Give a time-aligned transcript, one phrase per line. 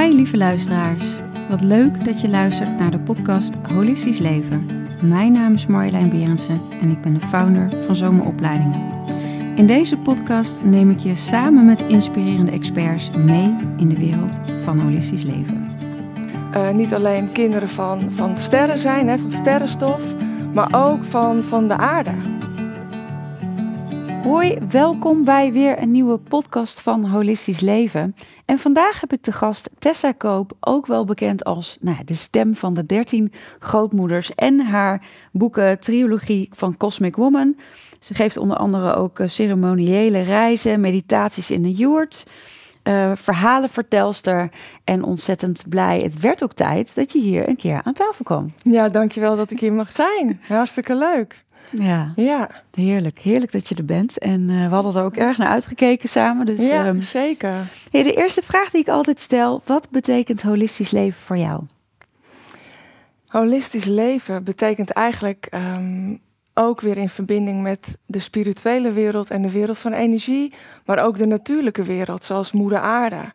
[0.00, 1.04] Hi lieve luisteraars.
[1.48, 4.66] Wat leuk dat je luistert naar de podcast Holistisch Leven.
[5.02, 8.80] Mijn naam is Marjolein Berendsen en ik ben de founder van Zomeropleidingen.
[9.54, 14.78] In deze podcast neem ik je samen met inspirerende experts mee in de wereld van
[14.78, 15.76] holistisch leven.
[16.54, 20.02] Uh, niet alleen kinderen van, van sterren zijn, hè, van sterrenstof,
[20.52, 22.12] maar ook van, van de aarde.
[24.24, 28.16] Hoi, welkom bij weer een nieuwe podcast van Holistisch Leven.
[28.44, 32.54] En vandaag heb ik de gast Tessa Koop, ook wel bekend als nou, de stem
[32.54, 37.56] van de 13 grootmoeders en haar boeken Triologie van Cosmic Woman.
[38.00, 42.26] Ze geeft onder andere ook eh, ceremoniële reizen, meditaties in de Joert,
[42.84, 44.50] uh, verhalenvertelster
[44.84, 45.98] en ontzettend blij.
[45.98, 48.52] Het werd ook tijd dat je hier een keer aan tafel kwam.
[48.62, 50.40] Ja, dankjewel dat ik hier mag zijn.
[50.48, 51.43] Hartstikke leuk.
[51.78, 53.18] Ja, ja, heerlijk.
[53.18, 54.18] Heerlijk dat je er bent.
[54.18, 56.46] En uh, we hadden er ook erg naar uitgekeken samen.
[56.46, 57.66] Dus, ja, um, zeker.
[57.90, 61.62] Hey, de eerste vraag die ik altijd stel, wat betekent holistisch leven voor jou?
[63.26, 66.20] Holistisch leven betekent eigenlijk um,
[66.54, 70.52] ook weer in verbinding met de spirituele wereld en de wereld van energie,
[70.84, 73.32] maar ook de natuurlijke wereld, zoals moeder aarde.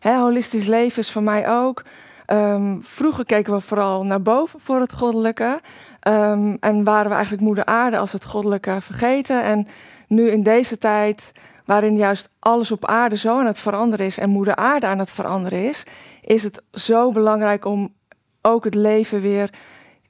[0.00, 1.82] Hè, holistisch leven is voor mij ook
[2.32, 5.60] Um, vroeger keken we vooral naar boven voor het goddelijke.
[6.08, 9.42] Um, en waren we eigenlijk moeder aarde als het goddelijke vergeten.
[9.42, 9.66] En
[10.08, 11.32] nu in deze tijd,
[11.64, 15.10] waarin juist alles op aarde zo aan het veranderen is en moeder aarde aan het
[15.10, 15.84] veranderen is,
[16.20, 17.92] is het zo belangrijk om
[18.42, 19.50] ook het leven weer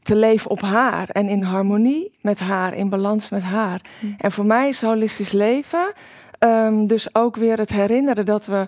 [0.02, 3.80] te leven op haar en in harmonie met haar, in balans met haar.
[4.00, 4.06] Hm.
[4.18, 5.92] En voor mij is holistisch leven
[6.40, 8.66] um, dus ook weer het herinneren dat we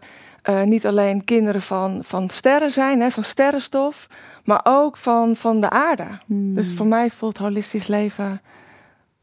[0.49, 4.07] uh, niet alleen kinderen van, van sterren zijn, hè, van sterrenstof,
[4.45, 6.07] maar ook van, van de aarde.
[6.27, 6.55] Hmm.
[6.55, 8.41] Dus voor mij voelt holistisch leven,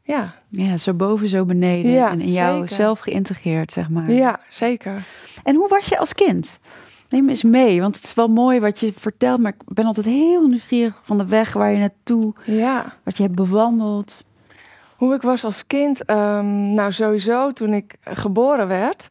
[0.01, 0.33] ja.
[0.49, 1.91] Ja, zo boven, zo beneden.
[1.91, 4.11] Ja, en in jou zelf geïntegreerd, zeg maar.
[4.11, 5.03] Ja, zeker.
[5.43, 6.59] En hoe was je als kind?
[7.09, 10.05] Neem eens mee, want het is wel mooi wat je vertelt, maar ik ben altijd
[10.05, 12.93] heel nieuwsgierig van de weg waar je naartoe, ja.
[13.03, 14.23] wat je hebt bewandeld.
[14.95, 19.07] Hoe ik was als kind, um, nou sowieso toen ik geboren werd,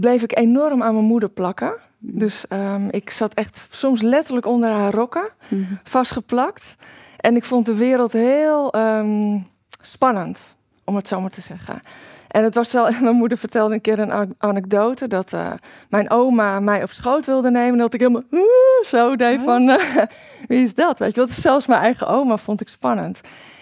[0.00, 1.78] bleef ik enorm aan mijn moeder plakken.
[1.98, 2.18] Mhm.
[2.18, 5.78] Dus um, ik zat echt soms letterlijk onder haar rokken, mm -hmm.
[5.82, 6.74] vastgeplakt.
[7.16, 9.46] En ik vond de wereld heel um,
[9.80, 11.80] spannend, om het zo maar te zeggen.
[12.28, 15.52] En het was wel, mijn moeder vertelde een keer een anekdote dat uh,
[15.88, 17.78] mijn oma mij op schoot wilde nemen.
[17.78, 18.40] Dat ik helemaal uh,
[18.82, 19.76] zo deed van, uh,
[20.48, 20.98] wie is dat?
[20.98, 21.30] Weet je wat?
[21.30, 23.20] Zelfs mijn eigen oma vond ik spannend.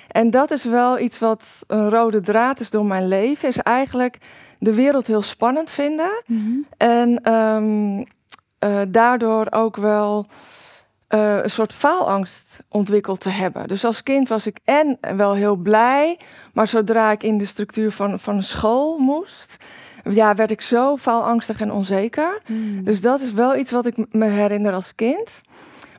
[0.08, 3.48] En dat is wel iets wat een rode draad is door mijn leven.
[3.48, 4.18] Is eigenlijk
[4.62, 6.22] de wereld heel spannend vinden.
[6.26, 6.66] Mm -hmm.
[6.76, 10.26] En um, uh, daardoor ook wel
[11.08, 13.68] uh, een soort faalangst ontwikkeld te hebben.
[13.68, 16.18] Dus als kind was ik en wel heel blij,
[16.52, 19.56] maar zodra ik in de structuur van, van een school moest,
[20.10, 22.42] ja, werd ik zo faalangstig en onzeker.
[22.46, 22.84] Mm.
[22.84, 25.40] Dus dat is wel iets wat ik me herinner als kind.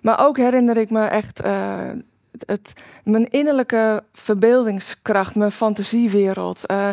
[0.01, 1.89] Maar ook herinner ik me echt uh,
[2.31, 6.63] het, het, mijn innerlijke verbeeldingskracht, mijn fantasiewereld.
[6.71, 6.89] Uh,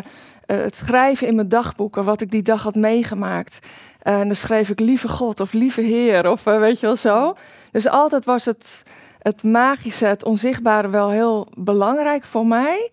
[0.55, 3.67] het schrijven in mijn dagboeken, wat ik die dag had meegemaakt.
[4.03, 6.95] Uh, en dan schreef ik lieve God of lieve Heer of uh, weet je wel
[6.95, 7.33] zo.
[7.71, 8.83] Dus altijd was het,
[9.19, 12.91] het magische, het onzichtbare wel heel belangrijk voor mij.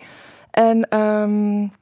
[0.51, 1.73] En um,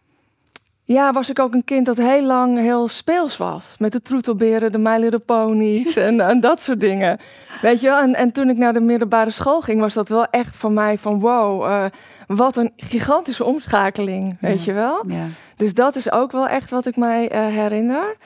[0.87, 3.75] ja, was ik ook een kind dat heel lang heel speels was.
[3.79, 7.19] Met de troetelberen, de My Little Ponies en, en dat soort dingen.
[7.61, 7.99] Weet je wel?
[7.99, 10.99] En, en toen ik naar de middelbare school ging, was dat wel echt voor mij
[10.99, 11.85] van wow, uh,
[12.27, 15.05] wat een gigantische omschakeling, weet je wel?
[15.07, 15.25] Ja.
[15.57, 18.17] Dus dat is ook wel echt wat ik mij uh, herinner.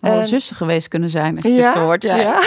[0.00, 1.64] Alle zussen geweest kunnen zijn, als je ja?
[1.64, 2.02] dit zo hoort.
[2.02, 2.40] Ja, ja.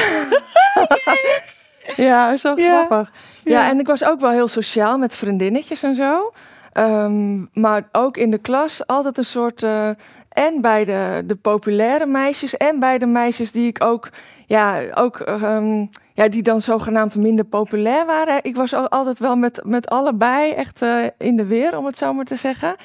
[2.07, 3.11] ja zo grappig.
[3.43, 3.69] Ja.
[3.69, 6.31] en ik was ook wel heel sociaal met vriendinnetjes en zo.
[6.73, 9.63] Um, maar ook in de klas altijd een soort.
[9.63, 9.89] Uh,
[10.29, 14.09] en bij de, de populaire meisjes en bij de meisjes die ik ook.
[14.45, 15.19] Ja, ook.
[15.19, 18.39] Um, ja, die dan zogenaamd minder populair waren.
[18.43, 22.13] Ik was altijd wel met, met allebei echt uh, in de weer, om het zo
[22.13, 22.75] maar te zeggen.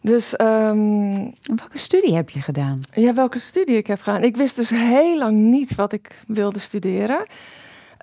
[0.00, 0.34] Dus.
[0.40, 2.80] Um, welke studie heb je gedaan?
[2.92, 4.22] Ja, welke studie ik heb gedaan.
[4.22, 7.26] Ik wist dus heel lang niet wat ik wilde studeren.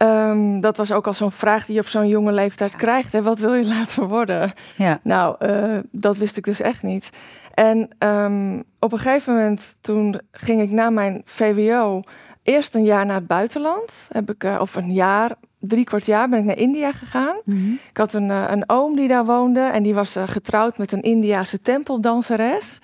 [0.01, 3.13] Um, dat was ook al zo'n vraag die je op zo'n jonge leeftijd krijgt.
[3.13, 3.21] Hè?
[3.21, 4.53] Wat wil je laten worden?
[4.75, 4.99] Ja.
[5.03, 7.09] Nou, uh, dat wist ik dus echt niet.
[7.53, 12.01] En um, op een gegeven moment, toen ging ik na mijn VWO
[12.43, 14.07] eerst een jaar naar het buitenland.
[14.11, 17.35] Heb ik, uh, of een jaar, drie kwart jaar ben ik naar India gegaan.
[17.45, 17.79] Mm -hmm.
[17.89, 21.01] Ik had een, uh, een oom die daar woonde en die was getrouwd met een
[21.01, 22.79] Indiase tempeldanseres.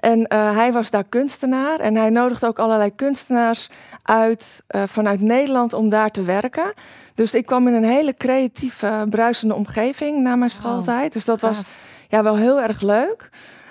[0.00, 3.70] En uh, hij was daar kunstenaar en hij nodigde ook allerlei kunstenaars
[4.02, 6.72] uit uh, vanuit Nederland om daar te werken.
[7.14, 11.02] Dus ik kwam in een hele creatieve, bruisende omgeving na mijn schooltijd.
[11.02, 11.12] Wow.
[11.12, 11.62] Dus dat was
[12.08, 13.30] ja, wel heel erg leuk.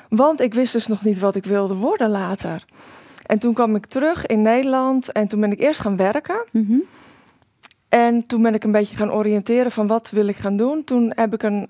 [0.10, 2.66] Want ik wist dus nog niet wat ik wilde worden later.
[3.26, 6.46] En toen kwam ik terug in Nederland en toen ben ik eerst gaan werken.
[6.52, 6.78] Mhm.
[7.90, 10.84] En toen ben ik een beetje gaan oriënteren van wat wil ik gaan doen.
[10.84, 11.66] Toen heb ik een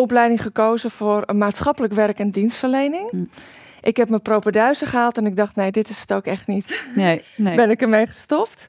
[0.00, 3.10] HBO-opleiding gekozen voor een maatschappelijk werk en dienstverlening.
[3.10, 3.24] Hm.
[3.82, 6.84] Ik heb mijn propenduizen gehaald en ik dacht, nee, dit is het ook echt niet.
[6.94, 7.56] Nee, nee.
[7.56, 8.66] Ben ik ermee gestopt.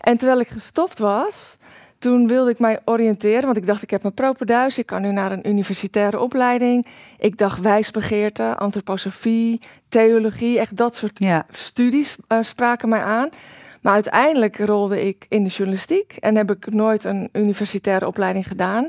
[0.00, 1.56] En terwijl ik gestopt was,
[1.98, 5.12] toen wilde ik mij oriënteren, want ik dacht, ik heb mijn propenduis, ik kan nu
[5.12, 6.86] naar een universitaire opleiding.
[7.18, 11.46] Ik dacht wijsbegeerte, antroposofie, theologie, echt dat soort Ja.
[11.50, 13.28] studies eh, spraken mij aan.
[13.80, 18.88] Maar uiteindelijk rolde ik in de journalistiek en heb ik nooit een universitaire opleiding gedaan.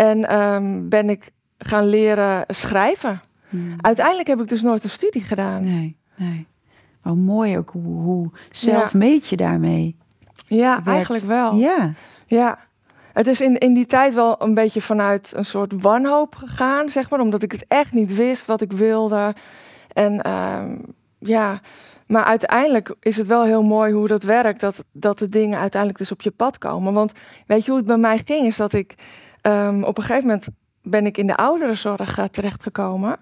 [0.00, 3.20] En ehm, ben ik gaan leren schrijven.
[3.48, 3.56] Hm.
[3.80, 5.62] Uiteindelijk heb ik dus nooit een studie gedaan.
[5.62, 6.46] Nee, nee.
[7.02, 9.96] Maar mooi ook hoe, hoe zelf meet je daarmee.
[10.46, 11.54] Ja, eigenlijk wel.
[11.54, 11.92] Ja.
[12.26, 12.58] Ja.
[13.12, 17.10] Het is in, in die tijd wel een beetje vanuit een soort wanhoop gegaan, zeg
[17.10, 17.20] maar.
[17.20, 19.34] Omdat ik het echt niet wist wat ik wilde.
[19.92, 20.76] En ehm,
[21.18, 21.60] ja,
[22.06, 24.60] maar uiteindelijk is het wel heel mooi hoe dat werkt.
[24.60, 26.92] Dat, dat de dingen uiteindelijk dus op je pad komen.
[26.92, 27.12] Want
[27.46, 28.46] weet je hoe het bij mij ging?
[28.46, 28.94] Is dat ik
[29.42, 30.48] ehm, op een gegeven moment
[30.82, 33.18] ben ik in de ouderenzorg uh, terechtgekomen.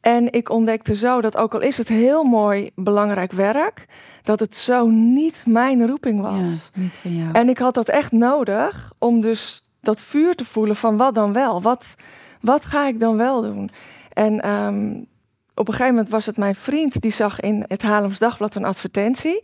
[0.00, 3.86] En ik ontdekte zo dat ook al is het heel mooi belangrijk werk,
[4.22, 6.46] dat het zo niet mijn roeping was.
[6.48, 7.32] ja, niet van jou.
[7.32, 11.32] En ik had dat echt nodig om dus dat vuur te voelen van wat dan
[11.32, 11.62] wel?
[11.62, 11.94] Wat,
[12.40, 13.70] wat ga ik dan wel doen?
[14.12, 14.90] En ehm,
[15.54, 18.64] op een gegeven moment was het mijn vriend die zag in het Haarlems Dagblad een
[18.64, 19.40] advertentie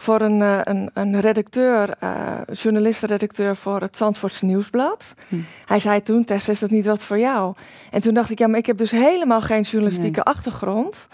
[0.00, 5.14] voor een, uh, een, een redacteur, uh, journalist-redacteur voor het Zandvoorts Nieuwsblad.
[5.28, 5.36] Hm.
[5.66, 7.54] Hij zei toen, Tess, is dat niet wat voor jou?
[7.90, 10.34] En toen dacht ik, ja, maar ik heb dus helemaal geen journalistieke Nee.
[10.34, 11.08] achtergrond.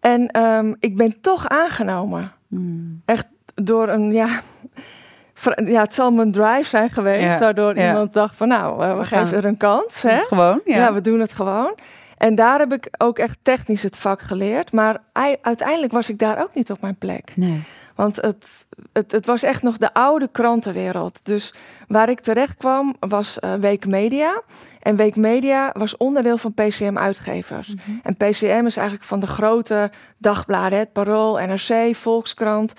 [0.00, 2.32] En um, ik ben toch aangenomen.
[2.48, 2.58] Hm.
[3.04, 4.28] Echt door een, ja...
[5.66, 7.88] Ja, het zal mijn drive zijn geweest, Ja, waardoor ja.
[7.88, 10.02] iemand dacht van nou, uh, we, We geven gaan er een kans.
[10.02, 10.10] Hè?
[10.10, 10.76] Het gewoon, ja.
[10.76, 10.92] Ja.
[10.92, 11.74] we doen het gewoon.
[12.18, 14.72] En daar heb ik ook echt technisch het vak geleerd.
[14.72, 17.32] Maar ei- uiteindelijk was ik daar ook niet op mijn plek.
[17.36, 17.62] Nee.
[17.94, 21.20] Want het, het, het was echt nog de oude krantenwereld.
[21.22, 21.54] Dus
[21.88, 24.42] waar ik terecht kwam was eh, Week Media.
[24.80, 27.74] En Week Media was onderdeel van PCM Uitgevers.
[27.74, 27.90] Mhm.
[28.02, 30.78] En PCM is eigenlijk van de grote dagbladen.
[30.78, 32.72] Het Parool, NRC, Volkskrant.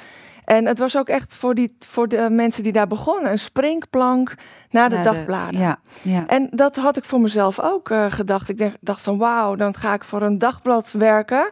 [0.46, 3.32] En het was ook echt voor, die, voor de mensen die daar begonnen...
[3.32, 4.36] een springplank
[4.70, 5.60] naar de Naar dagbladen.
[5.60, 6.28] Ja, ja.
[6.28, 8.50] En dat had ik voor mezelf ook eh, gedacht.
[8.50, 11.52] Ik dacht van wauw, dan ga ik voor een dagblad werken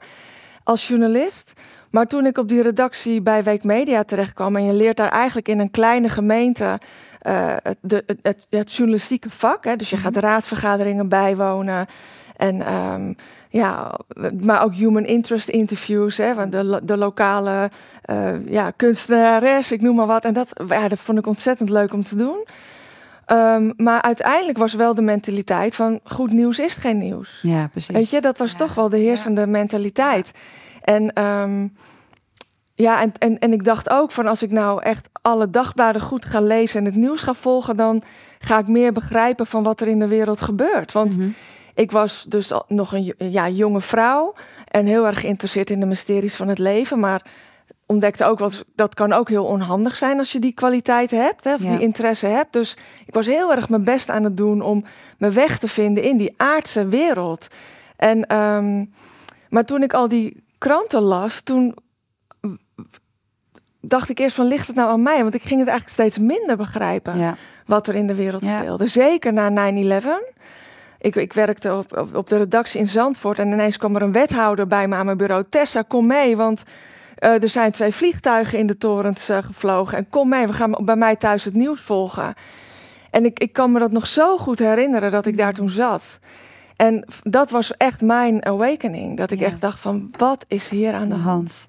[0.64, 1.54] als journalist.
[1.94, 4.56] Maar toen ik op die redactie bij Week Media terechtkwam...
[4.56, 6.80] en je leert daar eigenlijk in een kleine gemeente
[7.20, 9.64] eh, het, de, het, het, het journalistieke vak.
[9.64, 9.76] Hè?
[9.76, 11.86] Dus je gaat raadsvergaderingen bijwonen.
[12.38, 13.14] En ehm,
[13.50, 14.00] ja,
[14.42, 16.18] maar ook human interest interviews.
[16.18, 16.34] Hè?
[16.34, 20.26] Want de, de lokale eh, ja, kunstenares, ik noem maar wat.
[20.26, 22.46] En dat, ja, dat vond ik ontzettend leuk om te doen.
[23.26, 27.40] Ehm, maar uiteindelijk was wel de mentaliteit van goed nieuws is geen nieuws.
[27.42, 27.96] ja, precies.
[27.96, 30.32] Weet je, dat was Ja, toch wel de heersende mentaliteit.
[30.84, 31.68] En, ehm,
[32.74, 36.26] ja, en, en, en ik dacht ook van als ik nou echt alle dagbladen goed
[36.26, 38.04] ga lezen en het nieuws ga volgen, dan
[38.40, 40.92] ga ik meer begrijpen van wat er in de wereld gebeurt.
[40.92, 41.28] Want Mhm.
[41.74, 44.34] ik was dus nog een ja, jonge vrouw
[44.68, 47.26] en heel erg geïnteresseerd in de mysteries van het leven, maar
[47.86, 51.54] ontdekte ook wat dat kan ook heel onhandig zijn als je die kwaliteit hebt, hè,
[51.54, 51.70] of Ja.
[51.72, 52.54] die interesse hebt.
[52.54, 54.84] Dus ik was heel erg mijn best aan het doen om
[55.18, 57.48] mijn weg te vinden in die aardse wereld.
[57.96, 58.86] En, ehm,
[59.50, 61.76] maar toen ik al die kranten las, toen
[63.82, 65.22] dacht ik eerst van ligt het nou aan mij?
[65.22, 68.60] Want ik ging het eigenlijk steeds minder begrijpen Ja, wat er in de wereld Ja.
[68.62, 68.88] speelde.
[68.88, 70.34] Zeker na 9-11.
[71.00, 74.12] Ik, ik werkte op, op, op de redactie in Zandvoort en ineens kwam er een
[74.12, 75.44] wethouder bij me aan mijn bureau.
[75.50, 76.64] Tessa, kom mee, want
[77.16, 79.98] eh, er zijn twee vliegtuigen in de torens eh, gevlogen.
[79.98, 82.34] En kom mee, we gaan bij mij thuis het nieuws volgen.
[83.12, 86.20] En ik, ik kan me dat nog zo goed herinneren dat ik daar toen zat.
[86.76, 89.18] En dat was echt mijn awakening.
[89.18, 89.46] Dat ik Ja.
[89.46, 91.68] echt dacht van, wat is hier aan de de hand?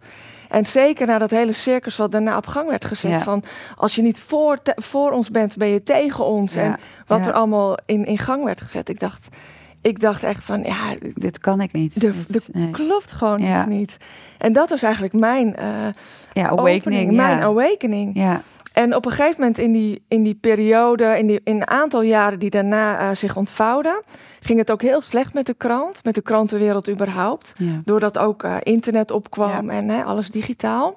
[0.49, 3.11] En zeker na dat hele circus wat daarna op gang werd gezet.
[3.11, 3.21] Ja.
[3.21, 3.43] Van
[3.77, 6.57] als je niet voor, te- voor ons bent, ben je tegen ons.
[6.57, 8.89] En wat er allemaal in, in gang werd gezet.
[8.89, 9.29] Ik dacht,
[9.81, 12.01] ik dacht echt van, ja, Dit kan ik niet.
[12.01, 12.71] de, Dit- de nee.
[12.71, 13.97] klopt gewoon iets niet.
[14.39, 15.67] En dat was eigenlijk mijn eh,
[16.33, 17.13] Ja, opening, awakening.
[17.13, 18.11] mijn awakening.
[18.15, 18.41] ja,
[18.75, 22.03] En op een gegeven moment in die, in die periode, in, die, in een aantal
[22.03, 24.03] jaren die daarna eh, zich ontvouwden,
[24.41, 27.53] ging het ook heel slecht met de krant, met de krantenwereld überhaupt.
[27.57, 27.81] ja.
[27.85, 30.95] Doordat ook eh, internet opkwam en hè, alles digitaal.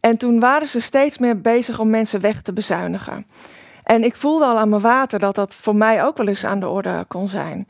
[0.00, 3.26] En toen waren ze steeds meer bezig om mensen weg te bezuinigen.
[3.84, 6.60] En ik voelde al aan mijn water dat dat voor mij ook wel eens aan
[6.60, 7.66] de orde kon zijn.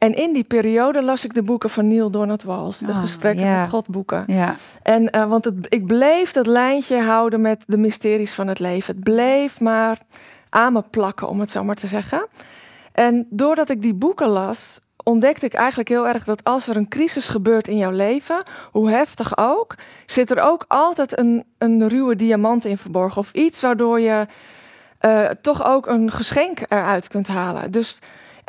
[0.00, 3.58] En in die periode las ik de boeken van Neil Donald Walsh, de Ah, gesprekken
[3.58, 4.24] met God boeken.
[4.26, 4.54] ja.
[4.82, 8.94] En eh, want het, ik bleef dat lijntje houden met de mysteries van het leven.
[8.94, 9.98] Het bleef maar
[10.48, 12.26] aan me plakken, om het zo maar te zeggen.
[12.92, 16.88] En doordat ik die boeken las, ontdekte ik eigenlijk heel erg dat als er een
[16.88, 19.74] crisis gebeurt in jouw leven, hoe heftig ook,
[20.06, 23.20] zit er ook altijd een, een ruwe diamant in verborgen.
[23.20, 24.26] Of iets waardoor je
[25.00, 27.70] uh, toch ook een geschenk eruit kunt halen.
[27.70, 27.98] Dus,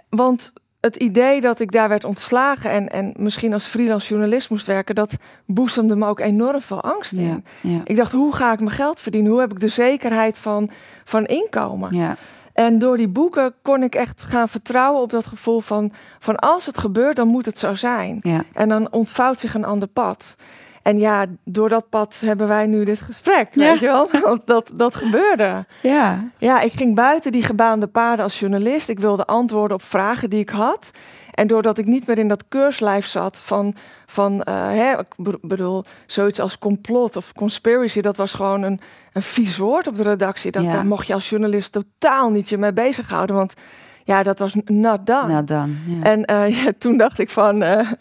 [0.10, 4.66] want het idee dat ik daar werd ontslagen en, en misschien als freelance journalist moest
[4.66, 7.44] werken, dat boezemde me ook enorm veel angst in.
[7.62, 9.32] Ja, Ik dacht, hoe ga ik mijn geld verdienen?
[9.32, 10.70] Hoe heb ik de zekerheid van,
[11.04, 11.96] van inkomen?
[11.96, 12.16] Ja.
[12.54, 16.66] En door die boeken kon ik echt gaan vertrouwen op dat gevoel van, van als
[16.66, 18.22] het gebeurt, dan moet het zo zijn.
[18.54, 20.36] En dan ontvouwt zich een ander pad.
[20.82, 23.66] En ja, door dat pad hebben wij nu dit gesprek, ja.
[23.70, 24.10] weet je wel?
[24.24, 25.66] Want dat, dat gebeurde.
[25.82, 26.30] Ja.
[26.38, 28.90] Ja, ik ging buiten die gebaande paden als journalist.
[28.90, 30.92] Ik wilde antwoorden op vragen die ik had.
[31.32, 35.84] En doordat ik niet meer in dat keurslijf zat van, van uh, hè, ik bedoel,
[36.06, 38.80] zoiets als complot of conspiracy, dat was gewoon een,
[39.14, 40.52] een vies woord op de redactie.
[40.52, 43.54] Dat, Daar mocht je als journalist totaal niet je mee bezighouden, want
[44.04, 45.34] ja, dat was not done.
[45.34, 45.74] Not done.
[46.04, 47.92] En uh, ja, toen dacht ik van, uh,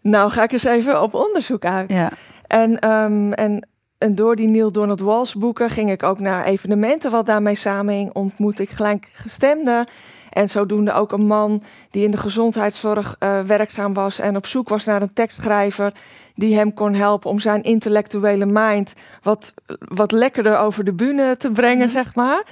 [0.00, 1.90] nou ga ik eens even op onderzoek uit.
[1.92, 2.10] Ja.
[2.46, 7.10] En, um, en, en door die Neil Donald Walsh boeken ging ik ook naar evenementen
[7.10, 8.12] wat daarmee samenhing.
[8.12, 9.86] Ontmoette ik gelijkgestemden.
[10.30, 14.68] En zodoende ook een man die in de gezondheidszorg uh, werkzaam was en op zoek
[14.68, 15.92] was naar een tekstschrijver
[16.34, 21.48] die hem kon helpen om zijn intellectuele mind wat, wat lekkerder over de bühne te
[21.48, 21.92] brengen, mm.
[21.92, 22.44] zeg maar.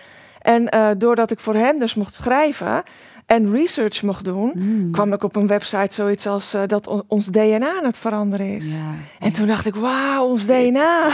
[0.48, 2.82] En uh, doordat ik voor hem dus mocht schrijven,
[3.26, 4.92] en research mocht doen, mm.
[4.92, 8.66] kwam ik op een website zoiets als uh, dat ons DNA aan het veranderen is.
[8.66, 8.94] Ja.
[9.18, 11.08] En toen dacht ik, wauw, ons DNA.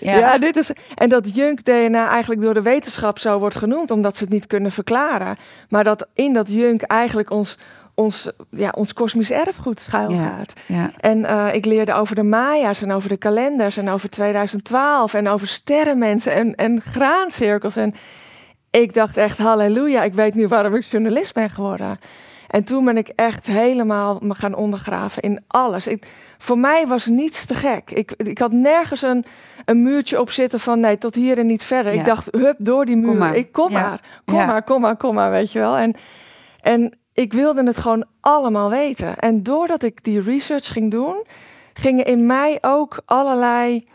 [0.00, 0.16] Ja.
[0.16, 0.38] ja.
[0.38, 0.70] dit is.
[0.94, 4.72] En dat junk-DNA eigenlijk door de wetenschap zo wordt genoemd, omdat ze het niet kunnen
[4.72, 5.36] verklaren.
[5.68, 7.58] Maar dat in dat junk eigenlijk ons,
[7.94, 10.52] ons, ja, ons kosmisch erfgoed schuilgaat.
[10.66, 10.90] Ja, ja.
[11.00, 15.28] En uh, ik leerde over de Maya's en over de kalenders en over 2012 en
[15.28, 17.76] over sterrenmensen en, en graancirkels.
[17.76, 17.94] En
[18.80, 21.98] ik dacht echt, halleluja, ik weet nu waarom ik journalist ben geworden.
[22.48, 25.86] En toen ben ik echt helemaal me gaan ondergraven in alles.
[25.86, 26.06] Ik,
[26.38, 27.90] voor mij was niets te gek.
[27.90, 29.24] Ik, ik had nergens een,
[29.64, 31.92] een muurtje op zitten van nee, tot hier en niet verder.
[31.92, 33.08] Ik dacht, hup, door die muur.
[33.08, 33.34] Kom maar.
[33.36, 35.76] Ik kom maar, kom maar, kom maar, kom maar, weet je wel.
[35.76, 35.94] En,
[36.60, 39.18] en ik wilde het gewoon allemaal weten.
[39.18, 41.24] En doordat ik die research ging doen,
[41.72, 43.86] gingen in mij ook allerlei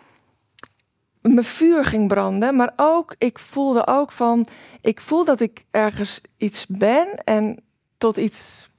[1.22, 2.56] mijn vuur ging branden.
[2.56, 4.48] Maar ook, ik voelde ook van,
[4.82, 7.64] ik voel dat ik ergens iets ben en
[7.98, 8.70] tot iets,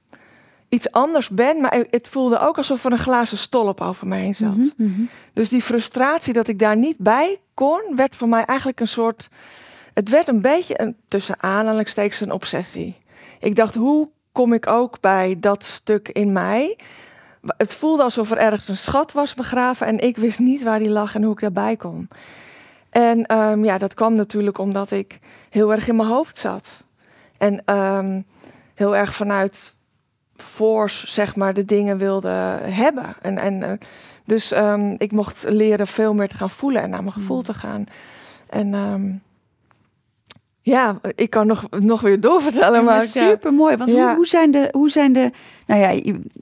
[0.69, 1.61] iets anders ben.
[1.61, 4.55] Maar het voelde ook alsof er een glazen stolp over me heen zat.
[4.55, 5.01] Mhm, mhm.
[5.33, 9.29] Dus die frustratie dat ik daar niet bij kon, werd voor mij eigenlijk een soort.
[9.93, 12.99] Het werd een beetje een, tussen aanhalingstekens een obsessie.
[13.39, 16.77] Ik dacht, hoe kom ik ook bij dat stuk in mij?
[17.41, 20.89] Het voelde alsof er ergens een schat was begraven en ik wist niet waar die
[20.89, 22.07] lag en hoe ik daarbij kon.
[22.89, 25.19] En ehm, ja, dat kwam natuurlijk omdat ik
[25.49, 26.83] heel erg in mijn hoofd zat.
[27.37, 28.21] En ehm,
[28.73, 29.75] heel erg vanuit
[30.35, 32.29] force, zeg maar, de dingen wilde
[32.61, 33.15] hebben.
[33.21, 33.71] En, en, uh,
[34.25, 37.45] dus um, ik mocht leren veel meer te gaan voelen en naar mijn gevoel hmm.
[37.45, 37.85] te gaan.
[38.49, 38.73] En
[40.61, 42.79] ja, ik kan nog, nog weer doorvertellen.
[42.79, 43.75] Ja, maar super mooi.
[43.75, 44.05] Want ja.
[44.05, 45.31] hoe, hoe, zijn de, hoe zijn de.
[45.67, 45.89] Nou ja,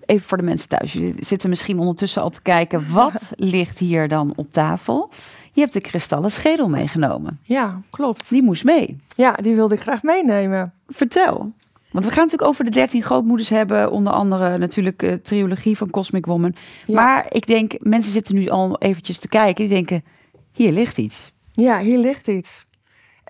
[0.06, 0.94] even voor de mensen thuis.
[0.94, 2.86] Jullie zitten misschien ondertussen al te kijken.
[2.92, 5.10] Wat ligt hier dan op tafel?
[5.52, 7.40] Je hebt de kristallen schedel meegenomen.
[7.44, 8.30] Ja, klopt.
[8.30, 8.98] Die moest mee.
[9.16, 10.74] Ja, die wilde ik graag meenemen.
[10.88, 11.54] Vertel.
[11.92, 13.92] Want we gaan natuurlijk over de dertien grootmoeders hebben.
[13.92, 16.56] Onder andere natuurlijk de trilogie van Cosmic Woman.
[16.88, 19.66] Maar ik denk, mensen zitten nu al eventjes te kijken.
[19.66, 20.04] Die denken,
[20.52, 21.32] hier ligt iets.
[21.52, 22.68] Ja, hier ligt iets.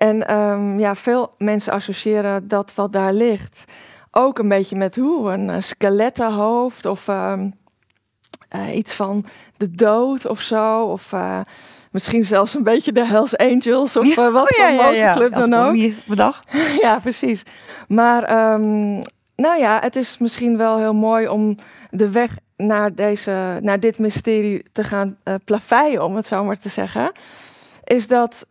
[0.00, 3.64] En um, ja, veel mensen associëren dat wat daar ligt
[4.10, 7.54] ook een beetje met hoe een uh, skelettenhoofd of um,
[8.56, 9.24] uh, iets van
[9.56, 10.84] de dood of zo.
[10.84, 11.40] Of uh,
[11.90, 15.54] misschien zelfs een beetje de Hells Angels of ja, wat oh, voor motorclub ja, dan
[15.54, 15.92] ook.
[16.06, 16.48] Bedacht.
[16.82, 17.42] ja, precies.
[17.88, 19.02] Maar um,
[19.36, 21.56] nou ja, het is misschien wel heel mooi om
[21.90, 26.68] de weg naar, deze, naar dit mysterie te gaan plaveien, om het zo maar te
[26.68, 27.12] zeggen.
[27.84, 28.46] Is dat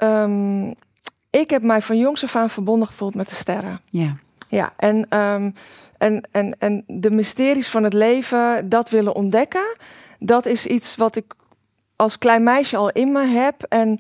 [1.30, 3.82] ik heb mij van jongs af aan verbonden gevoeld met de sterren.
[3.90, 4.16] Ja.
[4.48, 5.54] Ja, en, um,
[5.98, 9.76] en, en, en de mysteries van het leven, dat willen ontdekken,
[10.20, 11.34] dat is iets wat ik
[11.96, 13.64] als klein meisje al in me heb.
[13.64, 14.00] En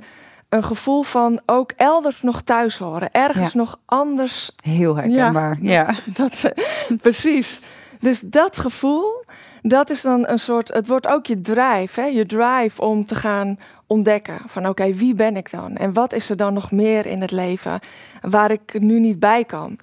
[0.50, 4.51] een gevoel van ook elders nog thuis horen, ergens nog anders.
[4.62, 5.71] Heel herkenbaar, ja.
[5.71, 5.95] ja.
[6.13, 6.53] Dat, dat,
[7.01, 7.62] precies.
[8.00, 9.24] Dus dat gevoel,
[9.62, 12.06] dat is dan een soort, het wordt ook je drive, hè?
[12.06, 15.75] je drive om te gaan ontdekken van oké, wie ben ik dan?
[15.75, 17.80] En wat is er dan nog meer in het leven
[18.22, 19.80] waar ik nu niet bij kan?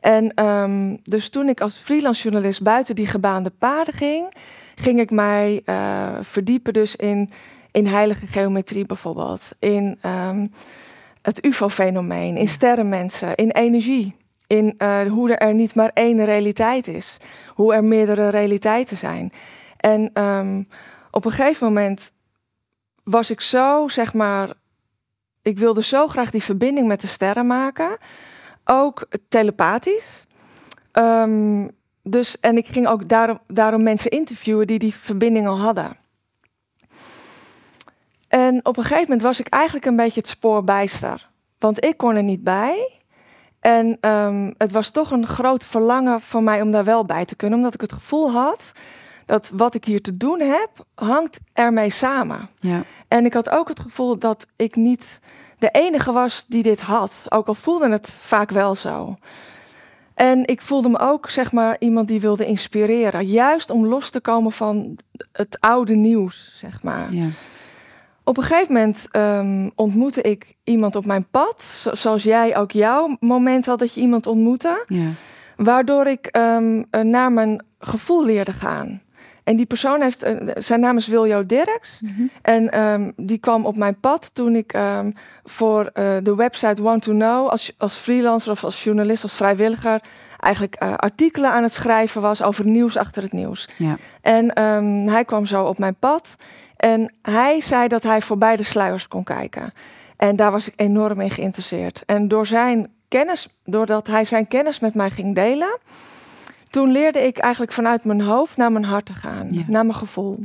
[0.00, 4.34] En um, dus toen ik als freelance journalist buiten die gebaande paden ging,
[4.74, 7.30] ging ik mij uh, verdiepen dus in,
[7.72, 10.52] in heilige geometrie bijvoorbeeld, in um,
[11.22, 14.14] het UFO-fenomeen, in sterrenmensen, in energie.
[14.48, 17.16] In uh, hoe er niet maar één realiteit is.
[17.54, 19.32] Hoe er meerdere realiteiten zijn.
[19.76, 20.68] En um,
[21.10, 22.12] op een gegeven moment
[23.04, 24.52] was ik zo, zeg maar,
[25.42, 27.98] ik wilde zo graag die verbinding met de sterren maken.
[28.64, 30.26] Ook telepathisch.
[30.92, 31.70] Um,
[32.02, 35.96] dus, en ik ging ook daarom, daarom mensen interviewen die die verbinding al hadden.
[38.28, 41.28] En op een gegeven moment was ik eigenlijk een beetje het spoor bijster.
[41.58, 42.97] Want ik kon er niet bij.
[43.68, 47.36] En um, het was toch een groot verlangen van mij om daar wel bij te
[47.36, 47.58] kunnen.
[47.58, 48.72] Omdat ik het gevoel had
[49.26, 52.48] dat wat ik hier te doen heb, hangt ermee samen.
[52.60, 52.82] Ja.
[53.08, 55.20] En ik had ook het gevoel dat ik niet
[55.58, 57.12] de enige was die dit had.
[57.28, 59.18] Ook al voelde het vaak wel zo.
[60.14, 63.26] En ik voelde me ook, zeg maar, iemand die wilde inspireren.
[63.26, 64.98] Juist om los te komen van
[65.32, 67.12] het oude nieuws, zeg maar.
[67.12, 67.26] Ja.
[68.28, 71.88] Op een gegeven moment um, ontmoette ik iemand op mijn pad.
[71.92, 74.84] zoals jij ook jouw moment had dat je iemand ontmoette.
[74.86, 75.08] Ja.
[75.56, 79.02] Waardoor ik um, naar mijn gevoel leerde gaan.
[79.48, 82.00] En die persoon heeft, uh, zijn naam is Wiljo Dirks.
[82.00, 82.30] Mm -hmm.
[82.42, 85.14] En um, die kwam op mijn pad toen ik um,
[85.44, 90.00] voor uh, de website Want to Know als, als freelancer of als journalist, als vrijwilliger,
[90.38, 93.68] eigenlijk uh, artikelen aan het schrijven was over nieuws achter het nieuws.
[93.76, 93.96] Ja.
[94.20, 96.36] En um, hij kwam zo op mijn pad.
[96.76, 99.72] En hij zei dat hij voorbij de sluiers kon kijken.
[100.16, 102.02] En daar was ik enorm in geïnteresseerd.
[102.06, 105.78] En door zijn kennis, doordat hij zijn kennis met mij ging delen,
[106.70, 110.38] toen leerde ik eigenlijk vanuit mijn hoofd naar mijn hart te gaan, naar mijn gevoel.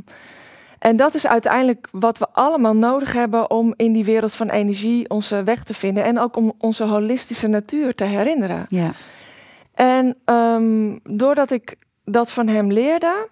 [0.78, 5.10] En dat is uiteindelijk wat we allemaal nodig hebben om in die wereld van energie
[5.10, 6.04] onze weg te vinden.
[6.04, 8.64] En ook om onze holistische natuur te herinneren.
[8.66, 8.90] Ja.
[9.74, 13.28] En um, doordat ik dat van hem leerde,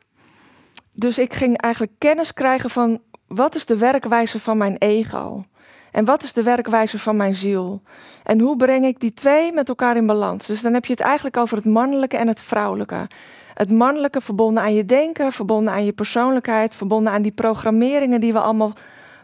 [0.93, 5.45] dus ik ging eigenlijk kennis krijgen van wat is de werkwijze van mijn ego?
[5.93, 7.83] En wat is de werkwijze van mijn ziel?
[8.25, 10.47] En hoe breng ik die twee met elkaar in balans?
[10.47, 13.09] Dus dan heb je het eigenlijk over het mannelijke en het vrouwelijke.
[13.55, 18.33] Het mannelijke verbonden aan je denken, verbonden aan je persoonlijkheid, verbonden aan die programmeringen die
[18.33, 18.73] we allemaal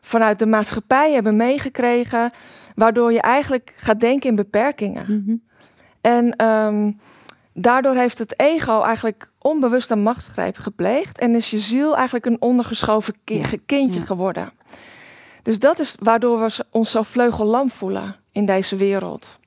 [0.01, 2.31] vanuit de maatschappij hebben meegekregen,
[2.75, 5.05] waardoor je eigenlijk gaat denken in beperkingen.
[5.09, 5.43] Mm
[6.01, 7.01] En um,
[7.53, 12.41] daardoor heeft het ego eigenlijk onbewust een machtsgreep gepleegd en is je ziel eigenlijk een
[12.41, 13.15] ondergeschoven
[13.67, 14.53] kindje geworden.
[15.43, 19.39] Dus dat is waardoor we ons zo vleugellam voelen in deze wereld.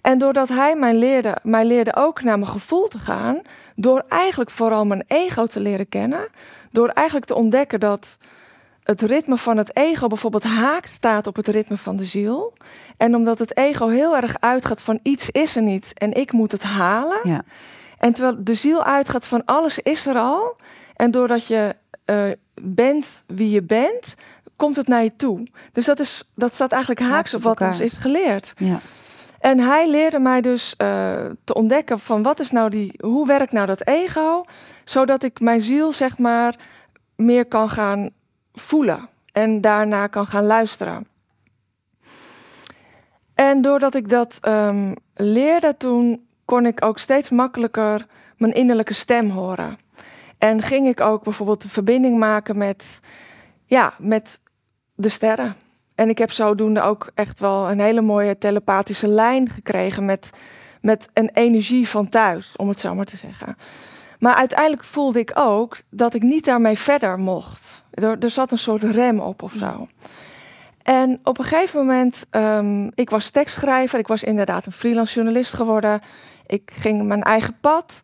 [0.00, 3.42] En doordat hij mij leerde, mij leerde ook naar mijn gevoel te gaan,
[3.76, 6.28] door eigenlijk vooral mijn ego te leren kennen,
[6.70, 8.16] door eigenlijk te ontdekken dat
[8.82, 12.52] het ritme van het ego bijvoorbeeld haakt staat op het ritme van de ziel.
[12.96, 16.52] En omdat het ego heel erg uitgaat van iets is er niet en ik moet
[16.52, 17.20] het halen.
[17.22, 17.42] Ja.
[17.98, 20.56] En terwijl de ziel uitgaat van alles is er al.
[20.96, 24.14] En doordat je uh, bent wie je bent,
[24.56, 25.46] komt het naar je toe.
[25.72, 28.52] Dus dat, is, dat staat eigenlijk haaks op wat ons is geleerd.
[28.56, 28.78] Ja.
[29.40, 31.14] En hij leerde mij dus uh,
[31.44, 34.44] te ontdekken van wat is nou die, hoe werkt nou dat ego,
[34.84, 36.54] zodat ik mijn ziel zeg maar
[37.16, 38.10] meer kan gaan
[38.52, 41.06] voelen en daarna kan gaan luisteren.
[43.34, 49.30] En doordat ik dat um, leerde, toen kon ik ook steeds makkelijker mijn innerlijke stem
[49.30, 49.78] horen.
[50.38, 53.00] En ging ik ook bijvoorbeeld de verbinding maken met,
[53.66, 54.40] ja, met
[54.94, 55.54] de sterren.
[55.94, 60.30] En ik heb zodoende ook echt wel een hele mooie telepathische lijn gekregen met,
[60.80, 63.56] met een energie van thuis, om het zo maar te zeggen.
[64.18, 67.84] Maar uiteindelijk voelde ik ook dat ik niet daarmee verder mocht.
[67.90, 69.88] Er, zat een soort rem op of zo.
[70.82, 75.54] En op een gegeven moment, um, ik was tekstschrijver, ik was inderdaad een freelance journalist
[75.54, 76.00] geworden.
[76.46, 78.00] Ik ging mijn eigen pad.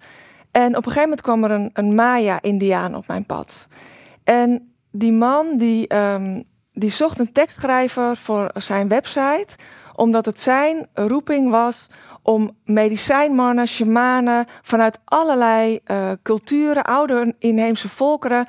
[0.51, 3.67] En op een gegeven moment kwam er een, een Maya-Indiaan op mijn pad.
[4.25, 6.45] En die man die, um,
[6.81, 9.57] die zocht een tekstschrijver voor zijn website,
[9.95, 11.87] omdat het zijn roeping was
[12.23, 18.47] om medicijnmannen, shamanen vanuit allerlei uh, culturen, oude inheemse volkeren,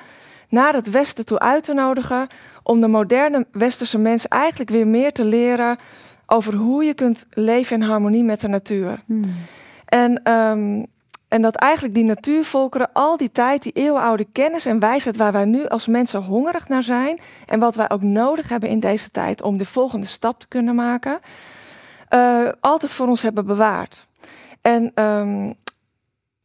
[0.48, 2.26] naar het Westen toe uit te nodigen.
[2.62, 5.78] Om de moderne Westerse mens eigenlijk weer meer te leren
[6.26, 9.02] over hoe je kunt leven in harmonie met de natuur.
[9.06, 9.34] Hmm.
[9.84, 10.86] En, um,
[11.32, 15.44] en dat eigenlijk die natuurvolkeren al die tijd, die eeuwenoude kennis en wijsheid waar wij
[15.44, 19.42] nu als mensen hongerig naar zijn en wat wij ook nodig hebben in deze tijd
[19.42, 21.20] om de volgende stap te kunnen maken,
[22.10, 24.06] uh, altijd voor ons hebben bewaard.
[24.60, 25.54] En um,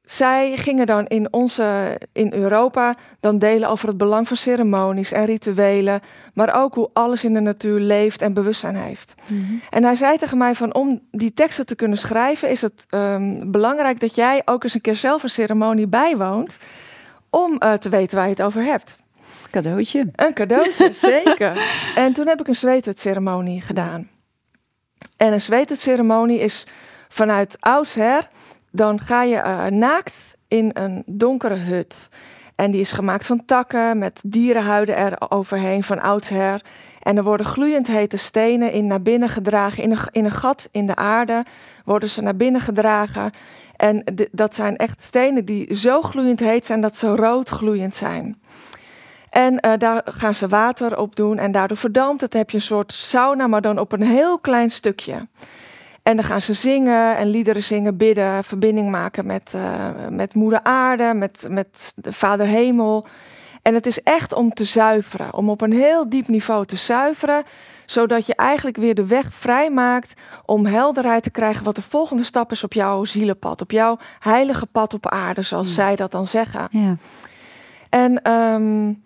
[0.10, 5.26] zij gingen dan in, onze, in Europa dan delen over het belang van ceremonies en
[5.26, 6.00] rituelen,
[6.34, 9.14] maar ook hoe alles in de natuur leeft en bewustzijn heeft.
[9.28, 9.62] Mm -hmm.
[9.70, 13.52] En hij zei tegen mij van om die teksten te kunnen schrijven is het um,
[13.52, 16.58] belangrijk dat jij ook eens een keer zelf een ceremonie bijwoont
[17.30, 18.96] om uh, te weten waar je het over hebt.
[19.52, 20.10] Cadeautje.
[20.16, 20.94] Een cadeautje,
[21.24, 21.58] zeker.
[21.96, 24.10] En toen heb ik een zweetwitceremonie gedaan.
[25.18, 26.68] En een zweetwitceremonie is
[27.10, 28.30] vanuit oudsher,
[28.72, 32.10] dan ga je uh, naakt in een donkere hut.
[32.56, 36.62] En die is gemaakt van takken met dierenhuiden er overheen van oudsher.
[37.02, 39.84] En er worden gloeiend hete stenen in naar binnen gedragen.
[39.84, 41.46] In een, in een gat in de aarde
[41.86, 43.32] worden ze naar binnen gedragen.
[43.76, 48.42] En dat zijn echt stenen die zo gloeiend heet zijn dat ze rood gloeiend zijn.
[49.30, 52.34] En uh, daar gaan ze water op doen en daardoor verdampt het.
[52.34, 55.28] Heb je een soort sauna, maar dan op een heel klein stukje.
[56.08, 60.64] En dan gaan ze zingen en liederen zingen, bidden, verbinding maken met, uh, met moeder
[60.64, 63.08] aarde, met, met de vader hemel.
[63.62, 67.44] En het is echt om te zuiveren, om op een heel diep niveau te zuiveren,
[67.86, 72.52] zodat je eigenlijk weer de weg vrijmaakt om helderheid te krijgen wat de volgende stap
[72.52, 76.68] is op jouw zielenpad, op jouw heilige pad op aarde, zoals zij dat dan zeggen.
[76.72, 76.96] Ja.
[77.90, 79.04] En um,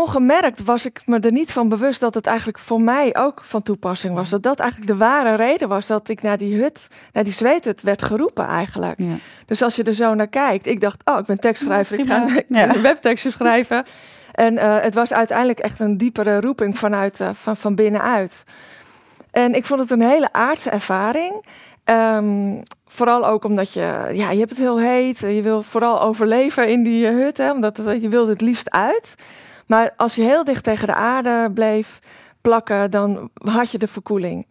[0.00, 3.62] ongemerkt was ik me er niet van bewust dat het eigenlijk voor mij ook van
[3.62, 4.30] toepassing was.
[4.30, 7.82] Dat dat eigenlijk de ware reden was dat ik naar die hut, naar die zweethut
[7.82, 8.98] werd geroepen eigenlijk.
[8.98, 9.14] Ja.
[9.46, 12.26] Dus als je er zo naar kijkt, ik dacht, oh, ik ben tekstschrijver, ik ga
[12.48, 12.74] ja.
[12.74, 13.84] een webtekstje schrijven.
[14.32, 18.44] En uh, het was uiteindelijk echt een diepere roeping vanuit, uh, van, van binnenuit.
[19.30, 21.44] En ik vond het een hele aardse ervaring.
[21.84, 25.18] Um, vooral ook omdat je, ja, je hebt het heel heet.
[25.18, 29.14] Je wil vooral overleven in die hut, hè, omdat het, je wilde het liefst uit.
[29.68, 31.98] Maar als je heel dicht tegen de aarde bleef
[32.40, 34.46] plakken, dan had je de verkoeling.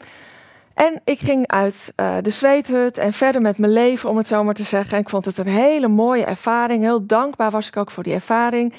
[0.73, 4.43] En ik ging uit uh, de zweethut en verder met mijn leven, om het zo
[4.43, 4.93] maar te zeggen.
[4.93, 6.83] En ik vond het een hele mooie ervaring.
[6.83, 8.73] Heel dankbaar was ik ook voor die ervaring.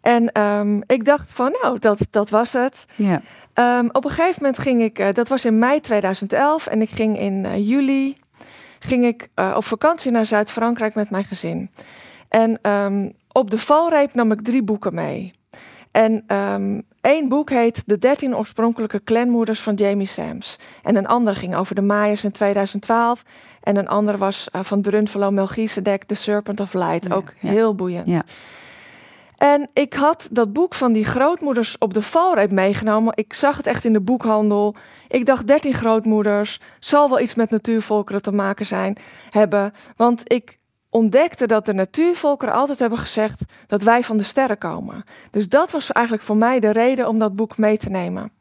[0.00, 2.86] En um, ik dacht van, nou, dat, dat was het.
[2.94, 3.20] Ja.
[3.78, 6.90] Um, op een gegeven moment ging ik, uh, dat was in mei 2011, en ik
[6.90, 8.16] ging in uh, juli
[8.78, 11.70] ging ik, op vakantie naar Zuid-Frankrijk met mijn gezin.
[12.28, 15.34] En um, op de valreep nam ik drie boeken mee.
[15.90, 20.58] En um, één boek heet De 13 oorspronkelijke clanmoeders van Jamie Sams.
[20.82, 23.22] En een ander ging over de Mayas in 2012.
[23.62, 27.12] En een ander was uh, van Drunvalo Melchizedek, The Serpent of Light.
[27.12, 28.08] ook heel boeiend.
[28.08, 28.22] Ja.
[29.36, 33.12] En ik had dat boek van die grootmoeders op de valreep meegenomen.
[33.16, 34.74] Ik zag het echt in de boekhandel.
[35.08, 36.60] Ik dacht 13 grootmoeders.
[36.78, 38.96] Zal wel iets met natuurvolkeren te maken zijn
[39.30, 39.72] hebben.
[39.96, 40.58] Want ik
[40.90, 45.04] ontdekte dat de natuurvolkeren altijd hebben gezegd dat wij van de sterren komen.
[45.30, 48.32] Dus dat was eigenlijk voor mij de reden om dat boek mee te nemen.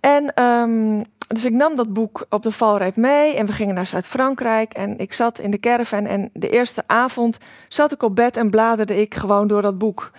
[0.00, 3.86] En um, dus ik nam dat boek op de valreep mee en we gingen naar
[3.86, 4.72] Zuid-Frankrijk.
[4.72, 8.50] En ik zat in de caravan en de eerste avond zat ik op bed en
[8.50, 10.10] bladerde ik gewoon door dat boek.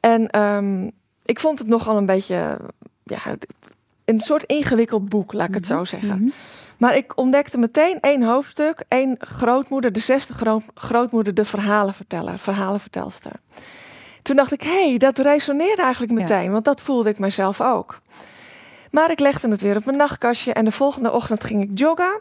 [0.00, 0.90] En um,
[1.24, 2.58] ik vond het nogal een beetje,
[3.04, 3.18] ja,
[4.04, 6.18] een soort ingewikkeld boek, laat ik het zo mhm, zeggen.
[6.18, 6.30] Mhm.
[6.76, 10.32] Maar ik ontdekte meteen één hoofdstuk, één grootmoeder, de zesde
[10.74, 13.32] grootmoeder, de verhalenverteller, verhalenvertelster.
[14.22, 18.00] Toen dacht ik, hé, hey, dat resoneerde eigenlijk meteen, want dat voelde ik mezelf ook.
[18.90, 22.20] Maar ik legde het weer op mijn nachtkastje en de volgende ochtend ging ik joggen.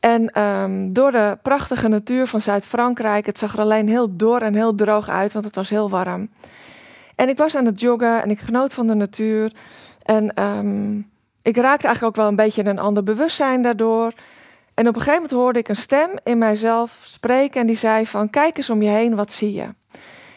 [0.00, 4.54] En um, door de prachtige natuur van Zuid-Frankrijk, het zag er alleen heel dor en
[4.54, 6.30] heel droog uit, want het was heel warm.
[7.16, 9.52] En ik was aan het joggen en ik genoot van de natuur.
[10.02, 11.09] En um,
[11.42, 14.12] ik raakte eigenlijk ook wel een beetje in een ander bewustzijn daardoor.
[14.74, 18.06] En op een gegeven moment hoorde ik een stem in mijzelf spreken en die zei
[18.06, 19.68] van kijk eens om je heen, wat zie je?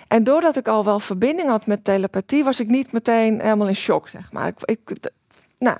[0.07, 3.75] En doordat ik al wel verbinding had met telepathie, was ik niet meteen helemaal in
[3.75, 4.47] shock, zeg maar.
[4.47, 5.11] Ik, ik
[5.59, 5.77] nou,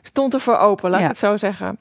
[0.00, 1.78] ik stond ervoor open, laat ik het zo zeggen.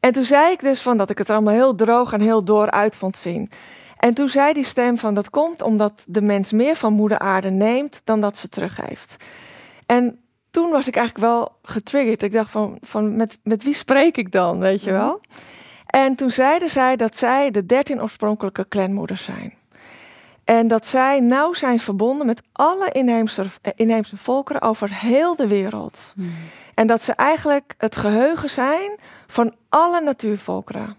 [0.00, 2.44] En toen zei ik dus van dat ik het er allemaal heel droog en heel
[2.44, 3.50] door uit vond zien.
[3.96, 7.50] En toen zei die stem van dat komt omdat de mens meer van moeder aarde
[7.50, 9.16] neemt dan dat ze teruggeeft.
[9.86, 10.21] En
[10.52, 12.22] toen was ik eigenlijk wel getriggerd.
[12.22, 15.00] Ik dacht van, van met, met wie spreek ik dan, weet je mhm.
[15.00, 15.20] wel?
[15.86, 19.54] En toen zeiden zij dat zij de dertien oorspronkelijke clanmoeders zijn.
[20.44, 23.44] En dat zij nauw zijn verbonden met alle inheemse,
[23.76, 26.12] inheemse volkeren over heel de wereld.
[26.16, 26.28] Mhm.
[26.74, 30.96] En dat ze eigenlijk het geheugen zijn van alle natuurvolkeren.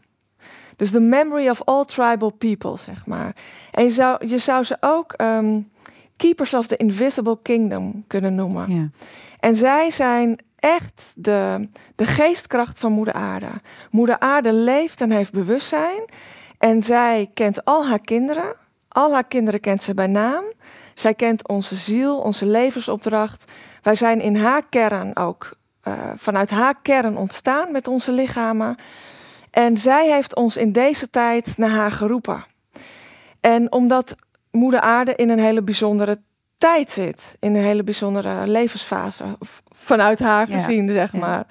[0.75, 3.35] Dus de memory of all tribal people, zeg maar.
[3.71, 5.61] En je zou, je zou ze ook ehm,
[6.17, 8.75] keepers of the invisible kingdom kunnen noemen.
[8.75, 8.89] Ja.
[9.43, 13.51] En zij zijn echt de, de geestkracht van Moeder Aarde.
[13.91, 16.05] Moeder Aarde leeft en heeft bewustzijn.
[16.57, 18.55] En zij kent al haar kinderen.
[18.87, 20.43] Al haar kinderen kent ze bij naam.
[20.93, 23.51] Zij kent onze ziel, onze levensopdracht.
[23.81, 28.75] Wij zijn in haar kern ook, uh, vanuit haar kern ontstaan met onze lichamen.
[29.51, 32.43] En zij heeft ons in deze tijd naar haar geroepen.
[33.39, 34.15] En omdat
[34.51, 36.19] Moeder Aarde in een hele bijzondere
[36.63, 37.35] tijd zit.
[37.39, 39.37] In een hele bijzondere levensfase.
[39.71, 41.45] Vanuit haar gezien, zeg maar.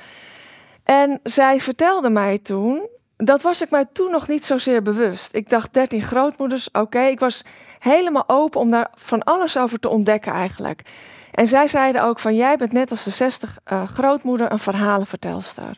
[0.84, 2.88] En zij vertelde mij toen.
[3.16, 5.34] Dat was ik mij toen nog niet zozeer bewust.
[5.34, 7.00] Ik dacht 13 grootmoeders, oké.
[7.00, 7.44] Ik was
[7.78, 10.82] helemaal open om daar van alles over te ontdekken eigenlijk.
[11.30, 15.76] En zij zeiden ook van jij bent net als de 60 uh, grootmoeder een verhalenvertelster.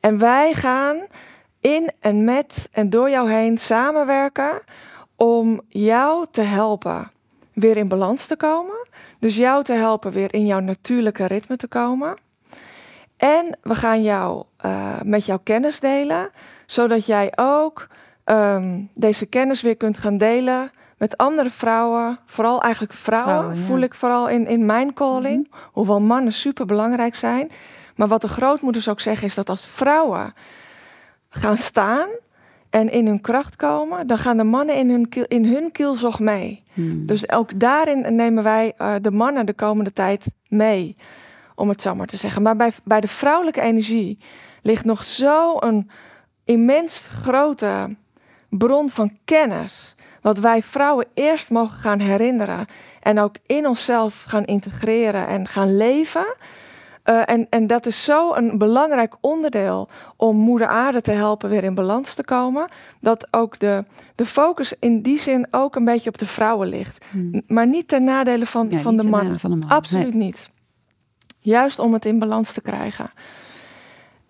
[0.00, 0.96] En wij gaan
[1.60, 4.62] in en met en door jou heen samenwerken
[5.16, 7.12] om jou te helpen
[7.54, 8.86] weer in balans te komen.
[9.18, 12.14] Dus jou te helpen weer in jouw natuurlijke ritme te komen.
[13.16, 16.30] En we gaan jou uh, met jouw kennis delen,
[16.66, 17.88] zodat jij ook
[18.24, 22.18] um, deze kennis weer kunt gaan delen met andere vrouwen.
[22.26, 25.48] Vooral eigenlijk vrouwen, vrouwen voel ik vooral in, in mijn calling.
[25.50, 25.60] Mhm.
[25.72, 27.50] Hoewel mannen super belangrijk zijn.
[27.96, 30.34] Maar wat de grootmoeders ook zeggen is dat als vrouwen
[31.28, 32.08] gaan staan
[32.74, 36.20] en in hun kracht komen, dan gaan de mannen in hun, kiel, in hun kielzog
[36.20, 36.62] mee.
[36.72, 37.06] Hmm.
[37.06, 40.96] Dus ook daarin nemen wij uh, de mannen de komende tijd mee,
[41.54, 42.42] om het zo maar te zeggen.
[42.42, 44.18] Maar bij, bij de vrouwelijke energie
[44.62, 45.90] ligt nog zo'n
[46.44, 47.96] immens grote
[48.48, 49.94] bron van kennis.
[50.20, 52.66] Wat wij vrouwen eerst mogen gaan herinneren
[53.00, 56.34] en ook in onszelf gaan integreren en gaan leven.
[57.04, 61.64] Uh, en, en dat is zo een belangrijk onderdeel om Moeder Aarde te helpen weer
[61.64, 62.68] in balans te komen.
[63.00, 67.04] Dat ook de, de focus in die zin ook een beetje op de vrouwen ligt.
[67.10, 67.42] Hmm.
[67.46, 69.38] Maar niet ten nadele van, van, de mannen.
[69.38, 69.68] van, de man.
[69.68, 70.50] Absoluut niet.
[71.38, 73.10] Juist om het in balans te krijgen.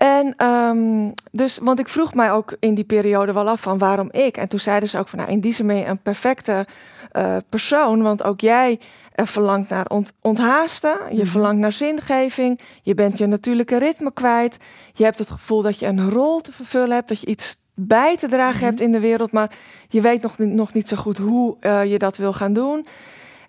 [0.04, 4.08] En um, dus, want ik vroeg mij ook in die periode wel af van waarom
[4.12, 4.36] ik.
[4.36, 6.66] En toen zeiden ze ook van, nou, in die zin ben je een perfecte
[7.12, 8.80] uh, persoon, want ook jij
[9.14, 11.26] uh, verlangt naar ont onthaasten, je mhm.
[11.26, 14.56] verlangt naar zingeving, je bent je natuurlijke ritme kwijt,
[14.92, 18.16] je hebt het gevoel dat je een rol te vervullen hebt, dat je iets bij
[18.16, 18.64] te dragen mhm.
[18.64, 19.56] hebt in de wereld, maar
[19.88, 22.86] je weet nog, nog niet zo goed hoe uh, je dat wil gaan doen.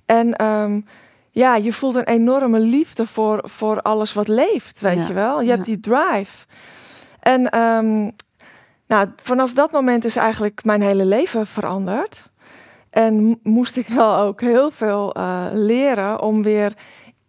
[0.05, 0.85] En um,
[1.35, 5.41] ja, je voelt een enorme liefde voor, voor alles wat leeft, weet je wel.
[5.41, 6.45] Je hebt die drive.
[7.19, 8.11] En um,
[8.87, 12.29] nou, vanaf dat moment is eigenlijk mijn hele leven veranderd.
[12.89, 16.73] En moest ik wel ook heel veel uh, leren om weer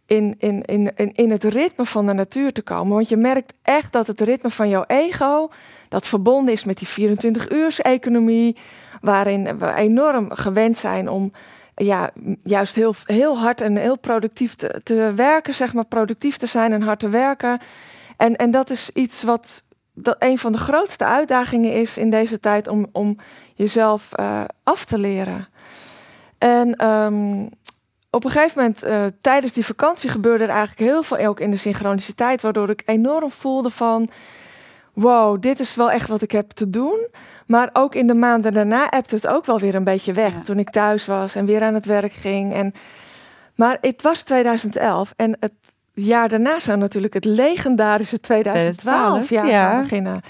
[0.06, 2.94] in, in, in, in, in het ritme van de natuur te komen.
[2.94, 5.48] Want je merkt echt dat het ritme van jouw ego,
[5.88, 8.56] dat verbonden is met die 24-uurs-economie,
[9.00, 11.32] waarin we enorm gewend zijn om
[11.76, 12.10] ja,
[12.42, 16.72] juist heel, heel hard en heel productief te, te werken, zeg maar, productief te zijn
[16.72, 17.58] en hard te werken.
[18.16, 22.40] En, en dat is iets wat dat een van de grootste uitdagingen is in deze
[22.40, 23.16] tijd om, om
[23.54, 25.48] jezelf uh, af te leren.
[26.38, 27.48] En um,
[28.10, 31.50] op een gegeven moment, uh, tijdens die vakantie, gebeurde er eigenlijk heel veel ook in
[31.50, 34.10] de synchroniciteit, waardoor ik enorm voelde van
[34.96, 37.06] wow, dit is wel echt wat ik heb te doen.
[37.46, 40.32] Maar ook in de maanden daarna hebt het ook wel weer een beetje weg.
[40.42, 42.54] Toen ik thuis was en weer aan het werk ging.
[42.54, 42.72] En,
[43.54, 45.52] maar het was 2011 en het
[45.92, 49.70] jaar daarna zou natuurlijk het legendarische 2012, jaar ja.
[49.70, 50.20] gaan beginnen.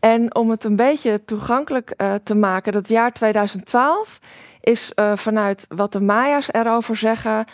[0.00, 4.18] En om het een beetje toegankelijk uh, te maken, dat jaar 2012
[4.60, 7.44] is uh, vanuit wat de Maya's erover zeggen,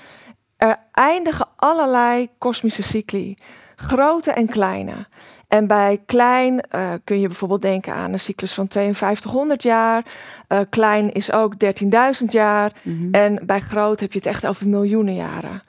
[0.56, 3.34] er eindigen allerlei kosmische cycli,
[3.76, 5.06] grote en kleine.
[5.52, 10.04] En bij klein uh, kun je bijvoorbeeld denken aan een cyclus van 5200 jaar.
[10.48, 11.54] Uh, klein is ook
[12.22, 12.72] 13.000 jaar.
[12.82, 13.14] Mm-hmm.
[13.14, 15.62] En bij groot heb je het echt over miljoenen jaren.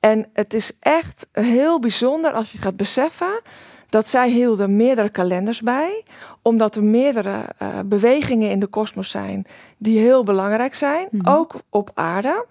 [0.00, 3.40] En het is echt heel bijzonder als je gaat beseffen
[3.88, 6.04] dat zij hielden meerdere kalenders bij,
[6.42, 9.46] omdat er meerdere uh, bewegingen in de kosmos zijn
[9.78, 11.34] die heel belangrijk zijn, mm-hmm.
[11.34, 12.46] ook op aarde.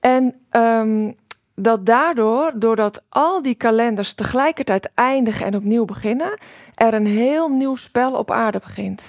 [0.00, 1.16] En um,
[1.58, 6.38] dat daardoor, doordat al die kalenders tegelijkertijd eindigen en opnieuw beginnen,
[6.74, 9.02] er een heel nieuw spel op aarde begint.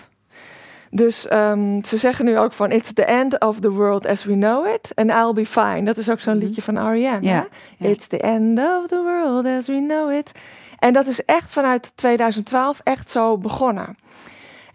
[0.91, 4.33] Dus um, ze zeggen nu ook van It's the end of the world as we
[4.33, 5.83] know it and I'll be fine.
[5.83, 6.45] Dat is ook zo'n mhm.
[6.45, 7.23] liedje van R.E.M.
[7.23, 10.31] Ja, It's the end of the world as we know it.
[10.79, 13.97] En dat is echt vanuit 2012 echt zo begonnen.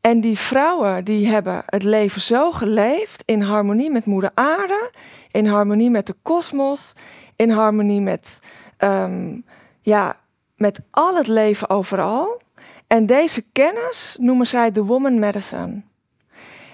[0.00, 4.90] En die vrouwen die hebben het leven zo geleefd in harmonie met moeder aarde,
[5.30, 6.92] in harmonie met de kosmos,
[7.36, 8.38] in harmonie met,
[8.76, 9.38] ehm,
[9.80, 10.16] ja,
[10.56, 12.40] met al het leven overal.
[12.90, 15.82] En deze kennis noemen zij de woman medicine.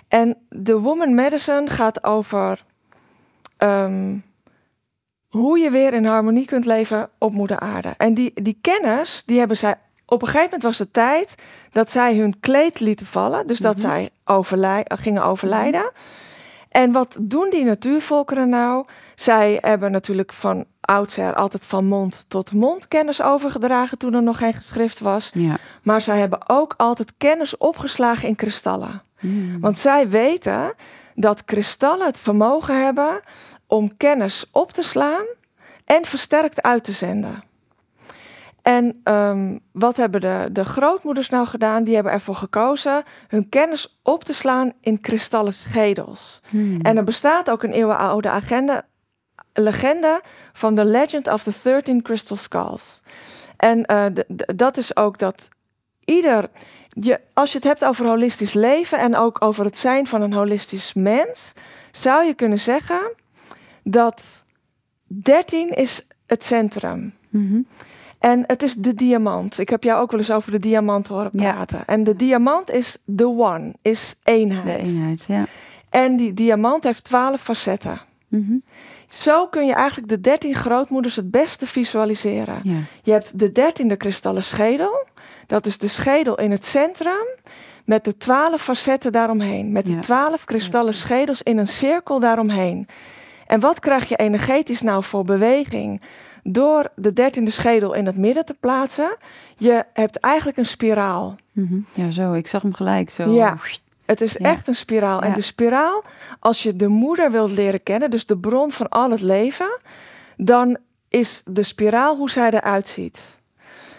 [0.08, 2.64] En de woman medicine gaat over
[3.56, 4.16] ehm,
[5.28, 7.94] hoe je weer in harmonie kunt leven op moeder aarde.
[7.96, 9.74] En die, die kennis, die hebben zij
[10.06, 11.34] op een gegeven moment was het tijd
[11.72, 13.46] dat zij hun kleed lieten vallen.
[13.46, 13.86] Dus dat Mhm.
[13.86, 15.90] zij overlij gingen overlijden.
[16.76, 18.86] En wat doen die natuurvolkeren nou?
[19.14, 24.38] Zij hebben natuurlijk van oudsher altijd van mond tot mond kennis overgedragen toen er nog
[24.38, 25.30] geen geschrift was.
[25.34, 25.58] Ja.
[25.82, 29.02] Maar zij hebben ook altijd kennis opgeslagen in kristallen.
[29.20, 29.60] Mhm.
[29.60, 30.74] Want zij weten
[31.14, 33.20] dat kristallen het vermogen hebben
[33.66, 35.24] om kennis op te slaan
[35.84, 37.42] en versterkt uit te zenden.
[38.66, 41.84] En ehm, wat hebben de, de grootmoeders nou gedaan?
[41.84, 46.40] Die hebben ervoor gekozen hun kennis op te slaan in kristallen schedels.
[46.50, 46.80] Mhm.
[46.80, 48.82] En er bestaat ook een eeuwenoude agenda,
[49.52, 50.20] legende
[50.52, 53.02] van The Legend of the 13 Crystal Skulls.
[53.56, 54.06] En eh,
[54.54, 55.48] dat is ook dat
[56.04, 56.48] ieder,
[56.88, 60.32] je, als je het hebt over holistisch leven en ook over het zijn van een
[60.32, 61.52] holistisch mens,
[61.90, 63.12] zou je kunnen zeggen
[63.82, 64.44] dat
[65.06, 67.14] 13 is het centrum.
[67.28, 67.60] Mhm.
[68.18, 69.58] En het is de diamant.
[69.58, 71.52] Ik heb jou ook wel eens over de diamant horen Ja.
[71.52, 71.82] praten.
[71.86, 74.64] En de diamant is the one, is eenheid.
[74.64, 75.44] De eenheid, ja.
[75.90, 78.00] En die diamant heeft twaalf facetten.
[78.28, 78.52] Mhm.
[79.08, 82.60] Zo kun je eigenlijk de dertien grootmoeders het beste visualiseren.
[82.62, 82.76] ja.
[83.02, 85.06] Je hebt de dertiende kristallen schedel.
[85.46, 87.26] Dat is de schedel in het centrum.
[87.84, 89.72] Met de twaalf facetten daaromheen.
[89.72, 90.00] Met die Ja.
[90.00, 92.88] twaalf kristallen schedels in een cirkel daaromheen.
[93.46, 96.00] En wat krijg je energetisch nou voor beweging?
[96.48, 99.16] Door de dertiende schedel in het midden te plaatsen.
[99.56, 101.36] Je hebt eigenlijk een spiraal.
[101.52, 101.78] Mhm.
[101.92, 102.32] Ja, zo.
[102.32, 103.30] Ik zag hem gelijk zo.
[103.30, 103.56] Ja.
[104.04, 104.38] Het is Ja.
[104.50, 105.22] echt een spiraal.
[105.22, 106.04] En de spiraal,
[106.38, 109.78] als je de moeder wilt leren kennen, dus de bron van al het leven,
[110.36, 110.76] dan
[111.08, 113.22] is de spiraal hoe zij eruit ziet.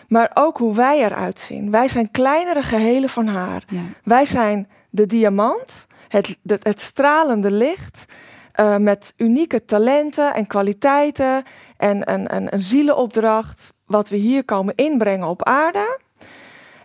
[0.08, 1.72] Maar ook hoe wij eruit zien.
[1.72, 3.64] Wij zijn kleinere gehelen van haar.
[3.68, 3.80] Ja.
[4.04, 8.06] Wij zijn de diamant, het, het, het stralende licht,
[8.58, 11.44] eh, met unieke talenten en kwaliteiten
[11.78, 16.00] en een, een, een zielenopdracht, wat we hier komen inbrengen op aarde.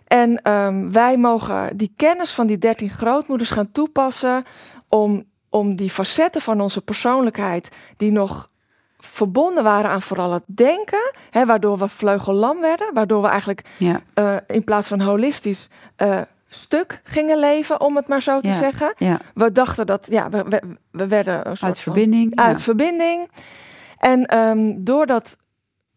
[0.07, 4.43] En ehm, wij mogen die kennis van die dertien grootmoeders gaan toepassen
[4.89, 8.49] om, om die facetten van onze persoonlijkheid, die nog
[8.97, 14.01] verbonden waren aan vooral het denken, hè, waardoor we vleugellam werden, waardoor we eigenlijk Ja.
[14.13, 16.21] eh, in plaats van holistisch eh,
[16.53, 18.53] stuk gingen leven, om het maar zo te Ja.
[18.53, 18.93] zeggen.
[18.97, 19.19] ja.
[19.33, 20.61] We dachten dat, ja, we, we,
[20.91, 22.35] we werden een soort Uit van- verbinding.
[22.35, 22.63] uit ja.
[22.63, 23.29] verbinding.
[23.97, 25.37] En ehm, door, dat,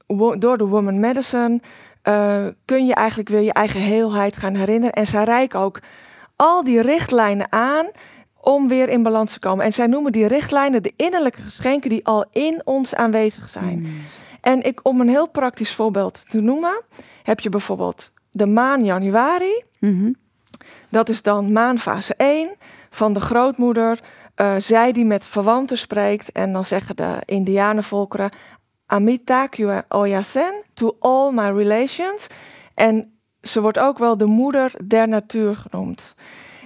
[0.06, 1.60] wo- door de Woman Medicine
[2.02, 4.94] eh, kun je eigenlijk weer je eigen heelheid gaan herinneren.
[4.94, 5.80] En zij reiken ook
[6.36, 7.86] al die richtlijnen aan
[8.40, 9.64] om weer in balans te komen.
[9.64, 13.80] En zij noemen die richtlijnen de innerlijke geschenken die al in ons aanwezig zijn.
[13.80, 13.90] Mhm.
[14.40, 16.82] En ik, om een heel praktisch voorbeeld te noemen,
[17.22, 19.62] heb je bijvoorbeeld de maan januari.
[19.80, 20.12] Mhm.
[20.96, 22.50] Dat is dan maanfase 1
[22.90, 24.00] van de grootmoeder.
[24.34, 26.32] eh, zij die met verwanten spreekt.
[26.32, 28.30] En dan zeggen de Indianenvolkeren...
[28.86, 32.26] Amita kue oyasen to all my relations.
[32.74, 36.14] En ze wordt ook wel de moeder der natuur genoemd.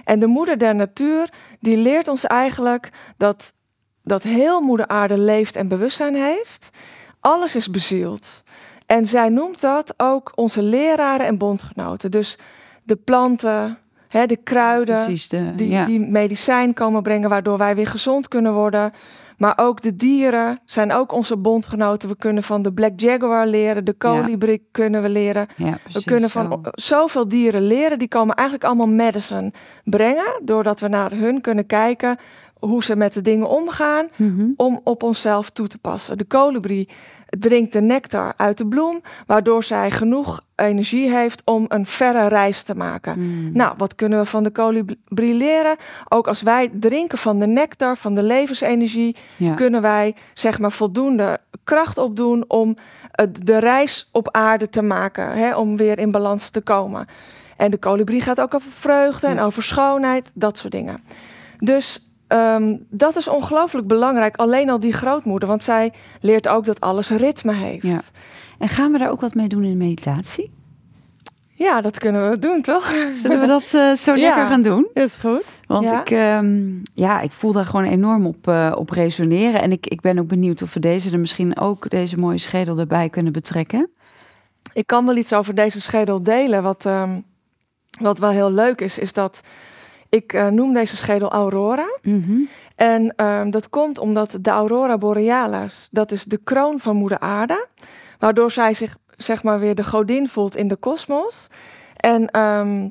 [0.03, 3.53] En de moeder der natuur, die leert ons eigenlijk dat,
[4.03, 6.69] dat heel moeder aarde leeft en bewustzijn heeft.
[7.19, 8.43] Alles is bezield.
[8.85, 12.11] En zij noemt dat ook onze leraren en bondgenoten.
[12.11, 12.37] Dus
[12.83, 13.77] de planten,
[14.11, 15.27] hè, de kruiden, Precies.
[15.27, 15.85] De, die, ja.
[15.85, 18.91] die medicijn komen brengen, waardoor wij weer gezond kunnen worden.
[19.37, 22.09] Maar ook de dieren zijn ook onze bondgenoten.
[22.09, 25.47] We kunnen van de Black Jaguar leren, de kolibrie kunnen we leren.
[25.55, 26.69] ja, we kunnen van zo.
[26.71, 27.99] zoveel dieren leren.
[27.99, 29.51] Die komen eigenlijk allemaal medicine
[29.83, 30.41] brengen.
[30.43, 32.17] Doordat we naar hun kunnen kijken
[32.61, 34.47] hoe ze met de dingen omgaan Mhm.
[34.55, 36.17] om op onszelf toe te passen.
[36.17, 36.89] De kolibrie
[37.39, 42.63] drinkt de nectar uit de bloem, waardoor zij genoeg energie heeft om een verre reis
[42.63, 43.19] te maken.
[43.19, 43.51] Mm.
[43.53, 45.75] Nou, wat kunnen we van de kolibrie leren?
[46.09, 49.53] Ook als wij drinken van de nectar, van de levensenergie, ja.
[49.53, 52.77] kunnen wij zeg maar voldoende kracht opdoen om
[53.43, 57.07] de reis op aarde te maken, hè, om weer in balans te komen.
[57.57, 61.03] En de kolibrie gaat ook over vreugde en over schoonheid, dat soort dingen.
[61.59, 66.79] Dus ehm, dat is ongelooflijk belangrijk, alleen al die grootmoeder, want zij leert ook dat
[66.81, 67.85] alles ritme heeft.
[67.85, 68.01] Ja.
[68.59, 70.51] En gaan we daar ook wat mee doen in de meditatie?
[71.53, 72.85] Ja, dat kunnen we doen, toch?
[73.11, 74.21] Zullen we dat eh, zo Ja.
[74.21, 74.87] lekker gaan doen?
[74.93, 75.45] Is goed.
[75.67, 75.99] Want Ja.
[76.01, 79.61] ik, ehm, ja, ik voel daar gewoon enorm op, eh, op resoneren.
[79.61, 82.77] En ik, ik ben ook benieuwd of we deze er misschien ook, deze mooie schedel
[82.77, 83.89] erbij kunnen betrekken.
[84.73, 86.63] Ik kan wel iets over deze schedel delen.
[86.63, 87.19] Wat, ehm,
[87.99, 89.41] wat wel heel leuk is, is dat
[90.11, 91.97] ik eh, noem deze schedel Aurora.
[92.01, 92.39] Mhm.
[92.75, 97.67] En ehm, dat komt omdat de Aurora Borealis, dat is de kroon van Moeder Aarde.
[98.19, 101.47] Waardoor zij zich, zeg maar, weer de godin voelt in de kosmos.
[101.95, 102.89] En ehm,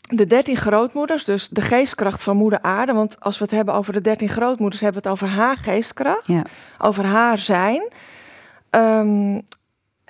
[0.00, 2.92] de dertien grootmoeders, dus de geestkracht van Moeder Aarde.
[2.92, 6.26] Want als we het hebben over de dertien grootmoeders, hebben we het over haar geestkracht.
[6.26, 6.42] Ja.
[6.78, 7.88] Over haar zijn.
[8.70, 9.40] Ehm,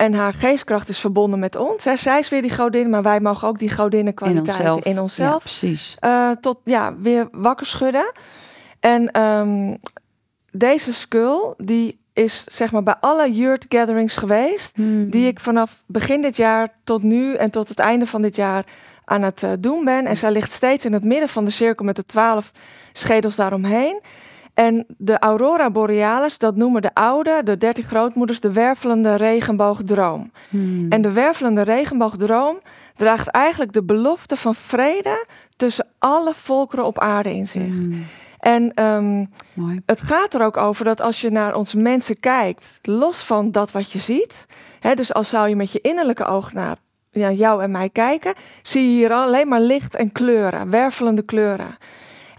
[0.01, 1.83] en haar geestkracht is verbonden met ons.
[1.83, 1.95] Hè.
[1.95, 4.85] Zij is weer die godin, maar wij mogen ook die In godinnenkwaliteiten onszelf.
[4.85, 5.97] in Ja, onszelf precies.
[5.99, 8.11] eh, tot ja, weer wakker schudden.
[8.79, 9.75] En ehm,
[10.51, 14.77] deze skull, die is zeg maar bij alle yurt gatherings geweest.
[14.77, 15.09] Mhm.
[15.09, 18.65] Die ik vanaf begin dit jaar tot nu en tot het einde van dit jaar
[19.05, 20.05] aan het eh, doen ben.
[20.05, 22.51] En zij ligt steeds in het midden van de cirkel met de twaalf
[22.93, 24.01] schedels daaromheen.
[24.53, 30.31] En de Aurora Borealis, dat noemen de oude, de dertien grootmoeders, de wervelende regenboogdroom.
[30.49, 30.91] Mhm.
[30.91, 32.59] En de wervelende regenboogdroom
[32.95, 35.25] draagt eigenlijk de belofte van vrede
[35.55, 37.61] tussen alle volkeren op aarde in zich.
[37.61, 38.01] Mhm.
[38.39, 39.25] En ehm,
[39.85, 43.71] het gaat er ook over dat als je naar ons mensen kijkt, los van dat
[43.71, 44.45] wat je ziet,
[44.79, 46.77] hè, dus als zou je met je innerlijke oog naar
[47.11, 51.77] ja, jou en mij kijken, zie je hier alleen maar licht en kleuren, wervelende kleuren.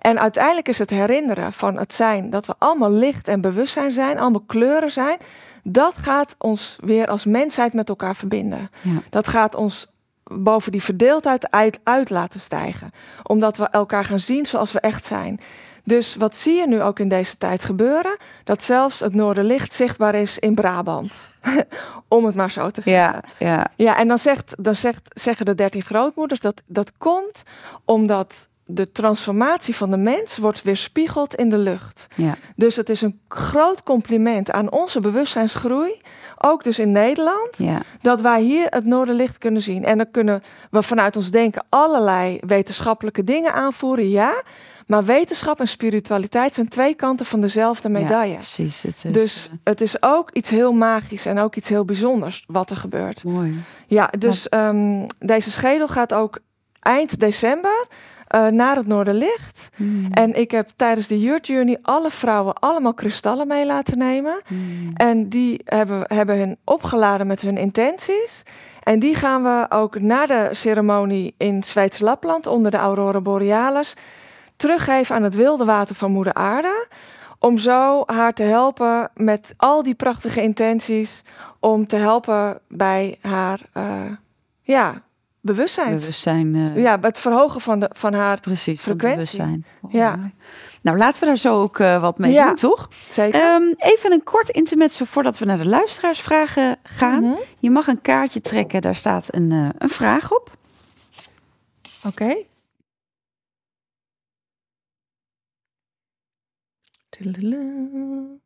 [0.02, 4.18] En uiteindelijk is het herinneren van het zijn dat we allemaal licht en bewustzijn zijn,
[4.18, 5.18] allemaal kleuren zijn,
[5.62, 8.70] dat gaat ons weer als mensheid met elkaar verbinden.
[8.80, 9.02] Ja.
[9.10, 9.90] Dat gaat ons
[10.24, 12.90] boven die verdeeldheid uit, uit laten stijgen.
[13.22, 15.40] Omdat we elkaar gaan zien zoals we echt zijn.
[15.84, 18.16] Dus wat zie je nu ook in deze tijd gebeuren?
[18.44, 21.14] Dat zelfs het Noorderlicht zichtbaar is in Brabant.
[22.08, 23.22] Om het maar zo te zeggen.
[23.38, 23.66] Ja, ja.
[23.76, 27.42] Ja, en dan, zegt, dan zegt, zeggen de dertien grootmoeders dat dat komt
[27.84, 32.06] omdat de transformatie van de mens wordt weerspiegeld in de lucht.
[32.14, 32.34] ja.
[32.56, 36.00] Dus het is een groot compliment aan onze bewustzijnsgroei,
[36.38, 37.82] ook dus in Nederland, ja.
[38.00, 39.84] dat wij hier het Noorderlicht kunnen zien.
[39.84, 44.42] En dan kunnen we vanuit ons denken allerlei wetenschappelijke dingen aanvoeren, ja.
[44.86, 48.32] Maar wetenschap en spiritualiteit zijn twee kanten van dezelfde medaille.
[48.32, 48.82] Ja, precies.
[48.82, 52.44] Het is dus eh, het is ook iets heel magisch en ook iets heel bijzonders
[52.46, 53.24] wat er gebeurt.
[53.24, 53.60] mooi.
[53.86, 56.38] Ja, dus ehm, deze schedel gaat ook
[56.80, 57.86] eind december
[58.32, 59.68] eh, naar het Noorderlicht.
[59.76, 60.12] Mhm.
[60.12, 64.40] En ik heb tijdens de Yurt Journey alle vrouwen allemaal kristallen mee laten nemen.
[64.48, 64.94] Mhm.
[64.94, 68.42] En die hebben, hebben hun opgeladen met hun intenties.
[68.82, 73.96] En die gaan we ook na de ceremonie in Zweeds Lapland onder de Aurora Borealis
[74.56, 76.86] teruggeven aan het wilde water van Moeder Aarde.
[77.38, 81.22] Om zo haar te helpen met al die prachtige intenties.
[81.60, 84.02] Om te helpen bij haar eh,
[84.62, 85.02] ja,
[85.42, 85.94] bewustzijn.
[85.94, 86.54] Bewustzijn.
[86.54, 88.40] eh, Ja, het verhogen van, de, van haar.
[88.40, 89.40] Precies, van frequentie.
[89.82, 90.16] Oh, Ja.
[90.16, 90.32] mooi.
[90.82, 92.46] Nou, laten we daar zo ook eh, wat mee Ja.
[92.46, 92.88] doen, toch?
[93.08, 93.40] Zeker.
[93.40, 97.22] Ehm, even een kort intermezzo voordat we naar de luisteraarsvragen gaan.
[97.24, 97.36] Mhm.
[97.58, 100.50] Je mag een kaartje trekken, daar staat een, eh, een vraag op.
[102.06, 102.34] Oké.
[107.08, 108.40] Tudelu.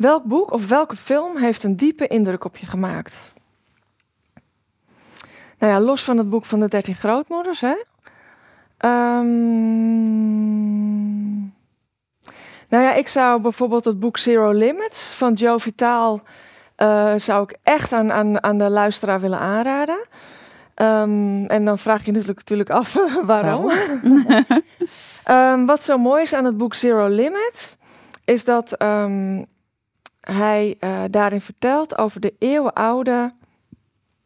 [0.00, 3.32] Welk boek of welke film heeft een diepe indruk op je gemaakt?
[5.58, 7.74] Nou ja, los van het boek van de 13 grootmoeders, hè?
[8.76, 9.28] Ehm,
[12.68, 16.22] nou ja, ik zou bijvoorbeeld het boek Zero Limits van Joe Vitaal
[16.76, 20.06] eh, zou ik echt aan, aan, aan de luisteraar willen aanraden.
[20.74, 22.96] Ehm, en dan vraag je natuurlijk, natuurlijk af
[23.32, 23.70] waarom.
[25.24, 27.76] Ehm, wat zo mooi is aan het boek Zero Limits,
[28.24, 28.76] is dat
[30.20, 33.32] hij eh, daarin vertelt over de eeuwenoude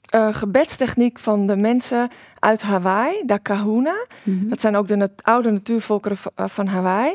[0.05, 4.07] eh, gebedstechniek van de mensen uit Hawaii, de Kahuna.
[4.23, 4.49] Mhm.
[4.49, 7.15] Dat zijn ook de nat- oude natuurvolkeren eh, van Hawaii.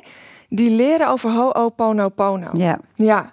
[0.50, 2.50] Die leren over Ho'oponopono.
[2.54, 3.32] Ja, Ja,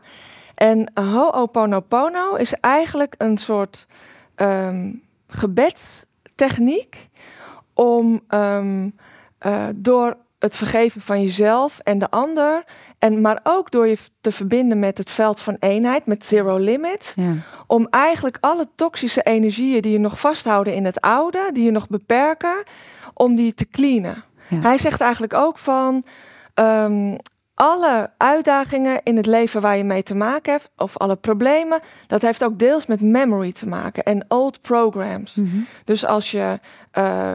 [0.55, 3.87] en Ho'oponopono is eigenlijk een soort
[4.35, 4.91] ehm
[5.29, 7.09] gebedstechniek
[7.75, 8.91] om ehm,
[9.39, 10.17] eh, door
[10.47, 12.65] het vergeven van jezelf en de ander,
[12.99, 17.15] en maar ook door je te verbinden met het veld van eenheid, met zero limits,
[17.17, 17.33] Ja.
[17.67, 21.89] om eigenlijk alle toxische energieën die je nog vasthouden in het oude, die je nog
[21.89, 22.63] beperken,
[23.15, 24.25] om die te cleanen.
[24.49, 24.61] Ja.
[24.61, 26.05] Hij zegt eigenlijk ook van
[26.55, 27.17] ehm,
[27.55, 32.23] alle uitdagingen in het leven waar je mee te maken hebt, of alle problemen, dat
[32.23, 35.35] heeft ook deels met memory te maken en old programs.
[35.35, 35.57] Mhm.
[35.85, 37.35] Dus als je eh,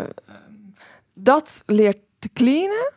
[1.14, 2.92] dat leert te cleanen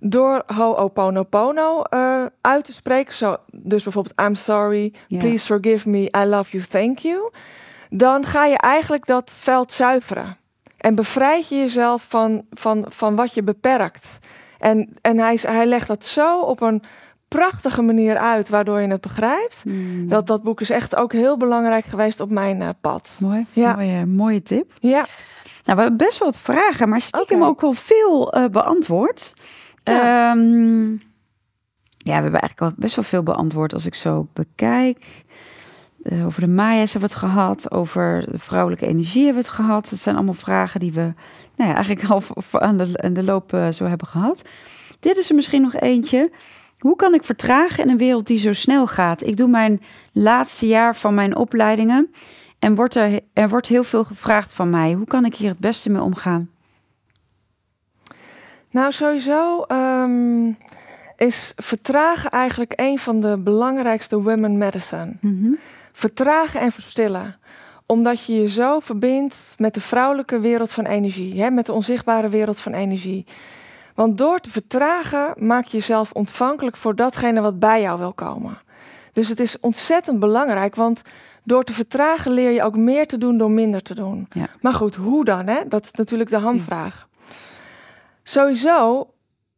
[0.00, 6.24] door Ho'oponopono eh uit te spreken, zo, dus bijvoorbeeld I'm sorry, please forgive me, I
[6.24, 7.30] love you, thank you,
[7.90, 10.36] dan ga je eigenlijk dat veld zuiveren
[10.76, 14.18] en bevrijd je jezelf van, van, van wat je beperkt.
[14.58, 16.82] En, en hij, hij legt dat zo op een
[17.28, 19.64] prachtige manier uit, waardoor je het begrijpt.
[19.64, 20.08] Mm.
[20.08, 23.16] Dat, dat boek is echt ook heel belangrijk geweest op mijn eh, pad.
[23.20, 23.74] Mooi, Ja.
[23.74, 24.72] mooie, mooie tip.
[24.78, 25.06] Ja,
[25.64, 27.48] Nou, we hebben best wel wat vragen, maar stiekem Oké.
[27.50, 29.34] ook wel veel eh, beantwoord.
[29.90, 30.30] Ja.
[30.30, 30.90] Ehm,
[32.02, 35.24] ja, we hebben eigenlijk al best wel veel beantwoord als ik zo bekijk.
[36.02, 39.56] Eh, over de Maya's hebben we het gehad, over de vrouwelijke energie hebben we het
[39.56, 39.90] gehad.
[39.90, 41.12] Dat zijn allemaal vragen die we
[41.56, 44.42] nou ja, eigenlijk al aan de, de loop eh, zo hebben gehad.
[45.00, 46.30] Dit is er misschien nog eentje.
[46.78, 49.26] Hoe kan ik vertragen in een wereld die zo snel gaat?
[49.26, 49.82] Ik doe mijn
[50.12, 52.10] laatste jaar van mijn opleidingen
[52.58, 54.92] en wordt er, er wordt heel veel gevraagd van mij.
[54.92, 56.50] Hoe kan ik hier het beste mee omgaan?
[58.70, 60.52] Nou sowieso ehm,
[61.16, 65.12] is vertragen eigenlijk een van de belangrijkste women medicine.
[65.20, 65.52] Mhm.
[65.92, 67.38] Vertragen en verstillen.
[67.86, 72.28] Omdat je je zo verbindt met de vrouwelijke wereld van energie, hè, met de onzichtbare
[72.28, 73.26] wereld van energie.
[73.94, 78.58] Want door te vertragen maak je jezelf ontvankelijk voor datgene wat bij jou wil komen.
[79.12, 81.02] Dus het is ontzettend belangrijk, want
[81.42, 84.26] door te vertragen leer je ook meer te doen door minder te doen.
[84.30, 84.48] Ja.
[84.60, 85.46] Maar goed, hoe dan?
[85.46, 85.60] Hè?
[85.68, 87.08] Dat is natuurlijk de hamvraag.
[88.30, 89.10] Sowieso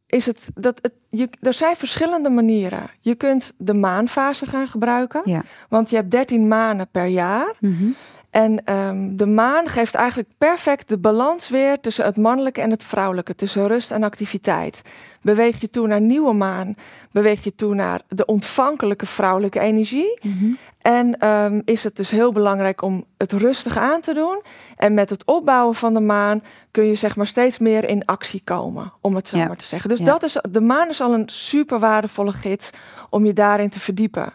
[0.07, 2.89] is het dat het, je, er zijn verschillende manieren.
[2.99, 5.43] Je kunt de maanfase gaan gebruiken, Ja.
[5.69, 7.55] want je hebt 13 maanden per jaar.
[7.59, 7.87] Mhm.
[8.33, 12.83] En ehm, de maan geeft eigenlijk perfect de balans weer tussen het mannelijke en het
[12.83, 14.81] vrouwelijke, tussen rust en activiteit.
[15.21, 16.75] Beweeg je toe naar nieuwe maan,
[17.11, 20.19] beweeg je toe naar de ontvankelijke vrouwelijke energie.
[20.21, 20.51] Mhm.
[20.81, 24.41] En ehm, is het dus heel belangrijk om het rustig aan te doen.
[24.77, 28.41] En met het opbouwen van de maan kun je zeg maar steeds meer in actie
[28.43, 29.47] komen, om het zo Ja.
[29.47, 29.89] maar te zeggen.
[29.89, 30.05] Dus Ja.
[30.05, 32.69] dat is, de maan is al een super waardevolle gids
[33.09, 34.33] om je daarin te verdiepen.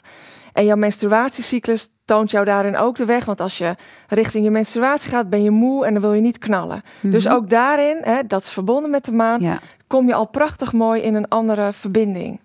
[0.58, 3.24] En jouw menstruatiecyclus toont jou daarin ook de weg.
[3.24, 3.74] Want als je
[4.08, 6.82] richting je menstruatie gaat, ben je moe en dan wil je niet knallen.
[7.00, 7.34] Dus Mhm.
[7.34, 9.60] ook daarin, hè, dat is verbonden met de maan, Ja.
[9.86, 12.40] kom je al prachtig mooi in een andere verbinding.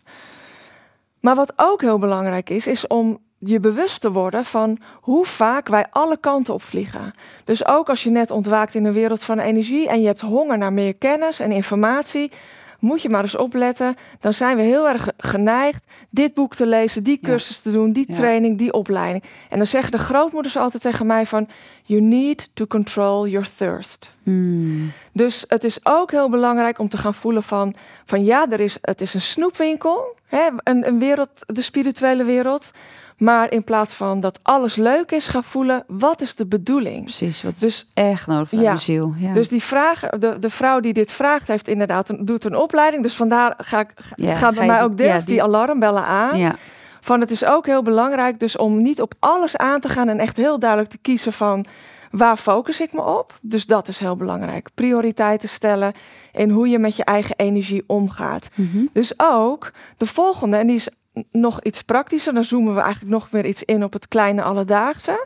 [1.19, 5.67] Maar wat ook heel belangrijk is, is om je bewust te worden van hoe vaak
[5.67, 7.13] wij alle kanten op vliegen.
[7.43, 10.57] Dus ook als je net ontwaakt in een wereld van energie en je hebt honger
[10.57, 12.31] naar meer kennis en informatie,
[12.83, 13.95] moet je maar eens opletten.
[14.19, 17.27] Dan zijn we heel erg geneigd dit boek te lezen, die Ja.
[17.27, 18.15] cursus te doen, die Ja.
[18.15, 19.23] training, die opleiding.
[19.49, 21.47] En dan zeggen de grootmoeders altijd tegen mij van,
[21.83, 24.11] you need to control your thirst.
[24.23, 24.91] Mm.
[25.13, 27.75] Dus het is ook heel belangrijk om te gaan voelen van,
[28.05, 32.71] van ja, er is, het is een snoepwinkel, hè, een, een wereld, de spirituele wereld.
[33.23, 37.03] Maar in plaats van dat alles leuk is, ga voelen, wat is de bedoeling?
[37.03, 38.77] Precies, wat is Dus, echt nodig voor Ja.
[38.77, 39.13] ziel.
[39.17, 39.33] Ja.
[39.33, 43.03] dus die vraag, de, de vrouw die dit vraagt, heeft inderdaad een, doet een opleiding.
[43.03, 46.03] Dus vandaar ga ik, ga, Ja, gaan ga bij mij ook deels die, die- alarmbellen
[46.03, 46.37] aan.
[46.37, 46.55] ja.
[47.01, 50.19] Van het is ook heel belangrijk dus om niet op alles aan te gaan en
[50.19, 51.65] echt heel duidelijk te kiezen van
[52.11, 53.33] waar focus ik me op.
[53.41, 54.69] Dus dat is heel belangrijk.
[54.73, 55.93] Prioriteiten stellen
[56.31, 58.47] en hoe je met je eigen energie omgaat.
[58.55, 58.85] Mhm.
[58.93, 60.87] Dus ook de volgende, en die is
[61.31, 65.25] nog iets praktischer, dan zoomen we eigenlijk nog weer iets in op het kleine alledaagse.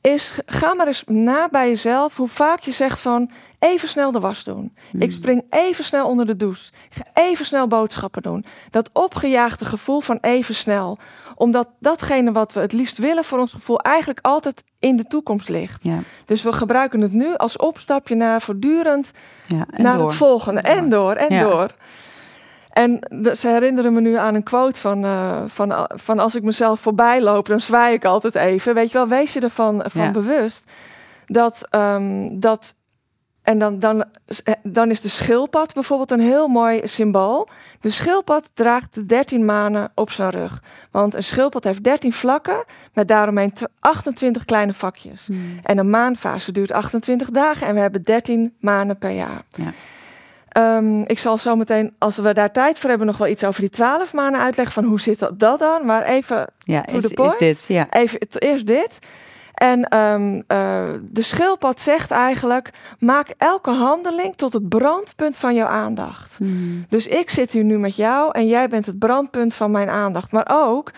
[0.00, 4.20] Is ga maar eens na bij jezelf hoe vaak je zegt van even snel de
[4.20, 4.74] was doen.
[4.98, 6.72] Ik spring even snel onder de douche.
[6.90, 8.44] Ik ga even snel boodschappen doen.
[8.70, 10.98] Dat opgejaagde gevoel van even snel.
[11.34, 15.48] Omdat datgene wat we het liefst willen voor ons gevoel eigenlijk altijd in de toekomst
[15.48, 15.84] ligt.
[15.84, 19.10] Ja, Dus we gebruiken het nu als opstapje naar voortdurend
[19.46, 19.66] ja.
[19.76, 20.06] Naar door.
[20.06, 20.60] het volgende.
[20.60, 21.42] En door, en Ja.
[21.42, 21.70] door.
[22.74, 26.42] En de- ze herinneren me nu aan een quote van, eh, van, van als ik
[26.42, 28.74] mezelf voorbij loop, dan zwaai ik altijd even.
[28.74, 30.10] Weet je wel, wees je ervan van Ja.
[30.10, 30.64] bewust
[31.26, 32.74] dat, ehm, dat
[33.42, 34.04] en dan, dan,
[34.62, 37.48] dan is de schildpad bijvoorbeeld een heel mooi symbool.
[37.80, 40.62] De schildpad draagt de 13 manen op zijn rug.
[40.90, 45.26] Want een schildpad heeft 13 vlakken met daaromheen tw- 28 kleine vakjes.
[45.26, 45.58] Mm.
[45.62, 49.42] En een maanfase duurt 28 dagen en we hebben 13 maanden per jaar.
[49.48, 49.72] Ja.
[50.54, 53.60] Ehm, ik zal zo meteen, als we daar tijd voor hebben, nog wel iets over
[53.60, 55.86] die 12 maanden uitleggen van hoe zit dat, dat dan.
[55.86, 57.32] Maar even, Ja, To is, the point.
[57.32, 57.64] is dit.
[57.68, 57.86] Ja.
[57.90, 58.98] even eerst dit.
[59.54, 65.66] En ehm, eh, de schildpad zegt eigenlijk: maak elke handeling tot het brandpunt van jouw
[65.66, 66.36] aandacht.
[66.36, 66.86] Hmm.
[66.88, 70.32] Dus ik zit hier nu met jou en jij bent het brandpunt van mijn aandacht.
[70.32, 70.90] Maar ook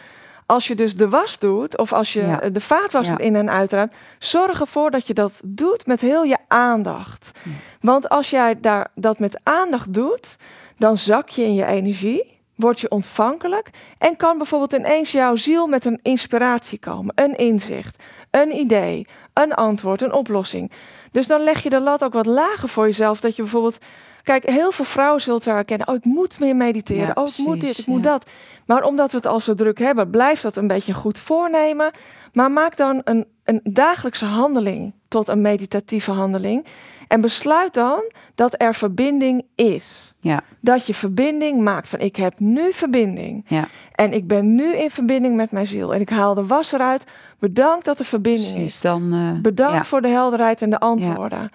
[0.46, 2.36] als je dus de was doet of als je Ja.
[2.50, 3.24] de vaatwasser Ja.
[3.24, 7.30] in en uitruimt, zorg ervoor dat je dat doet met heel je aandacht.
[7.42, 7.50] Ja.
[7.80, 10.36] Want als jij daar, dat met aandacht doet,
[10.78, 15.66] dan zak je in je energie, word je ontvankelijk en kan bijvoorbeeld ineens jouw ziel
[15.66, 20.72] met een inspiratie komen, een inzicht, een idee, een antwoord, een oplossing.
[21.12, 23.78] Dus dan leg je de lat ook wat lager voor jezelf, dat je bijvoorbeeld
[24.22, 25.88] Kijk, heel veel vrouwen zult herkennen.
[25.88, 27.16] Oh, ik moet meer mediteren.
[27.16, 28.26] Oh, ik moet dit, ik moet dat.
[28.66, 31.90] Maar omdat we het al zo druk hebben, blijft dat een beetje een goed voornemen.
[32.32, 36.66] Maar maak dan een, een dagelijkse handeling tot een meditatieve handeling.
[37.08, 40.14] En besluit dan dat er verbinding is.
[40.20, 43.44] Ja, Dat je verbinding maakt van ik heb nu verbinding.
[43.48, 45.94] ja, En ik ben nu in verbinding met mijn ziel.
[45.94, 47.04] En ik haal de was eruit.
[47.38, 48.74] Bedankt dat er verbinding precies.
[48.74, 48.80] is.
[48.80, 49.84] Dan, eh, Bedankt ja.
[49.84, 51.50] voor de helderheid en de antwoorden.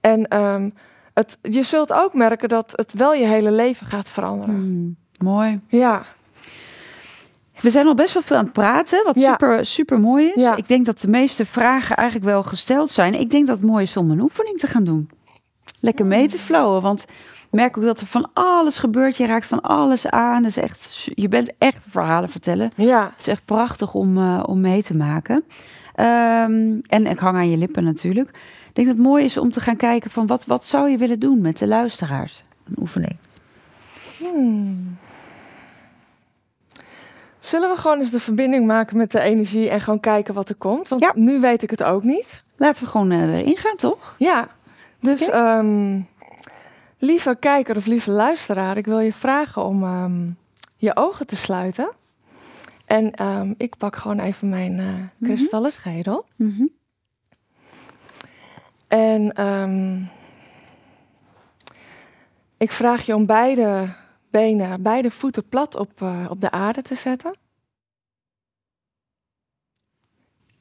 [0.00, 0.70] En ehm,
[1.14, 4.54] het, je zult ook merken dat het wel je hele leven gaat veranderen.
[4.54, 5.60] Hmm, mooi.
[5.68, 6.02] Ja,
[7.62, 9.30] We zijn al best wel veel aan het praten, wat Ja.
[9.30, 10.42] super, super mooi is.
[10.42, 10.56] Ja.
[10.56, 13.14] Ik denk dat de meeste vragen eigenlijk wel gesteld zijn.
[13.20, 15.10] Ik denk dat het mooi is om een oefening te gaan doen.
[15.80, 19.16] Lekker mee te flowen, want ik merk ook dat er van alles gebeurt.
[19.16, 20.44] Je raakt van alles aan.
[20.44, 22.70] Is echt, je bent echt verhalen vertellen.
[22.76, 25.44] ja, Het is echt prachtig om, eh, om mee te maken.
[25.94, 28.28] Ehm, en ik hang aan je lippen natuurlijk.
[28.68, 30.96] Ik denk dat het mooi is om te gaan kijken van wat, wat zou je
[30.96, 32.44] willen doen met de luisteraars?
[32.66, 33.16] Een oefening.
[34.18, 34.96] Hmm.
[37.40, 40.54] Zullen we gewoon eens de verbinding maken met de energie en gewoon kijken wat er
[40.54, 40.88] komt?
[40.88, 41.12] Want Ja.
[41.14, 42.44] nu weet ik het ook niet.
[42.56, 44.14] Laten we gewoon eh, erin gaan, toch?
[44.18, 44.48] Ja,
[45.00, 45.30] dus Oké.
[45.32, 46.00] ehm,
[46.98, 50.28] lieve kijker of lieve luisteraar, ik wil je vragen om ehm,
[50.76, 51.90] je ogen te sluiten.
[52.84, 56.24] En ehm, ik pak gewoon even mijn eh kristallen schedel.
[56.36, 56.66] Mhm.
[58.88, 59.32] En
[62.58, 63.88] ik vraag je om beide
[64.30, 67.34] benen, beide voeten plat op, eh, op de aarde te zetten.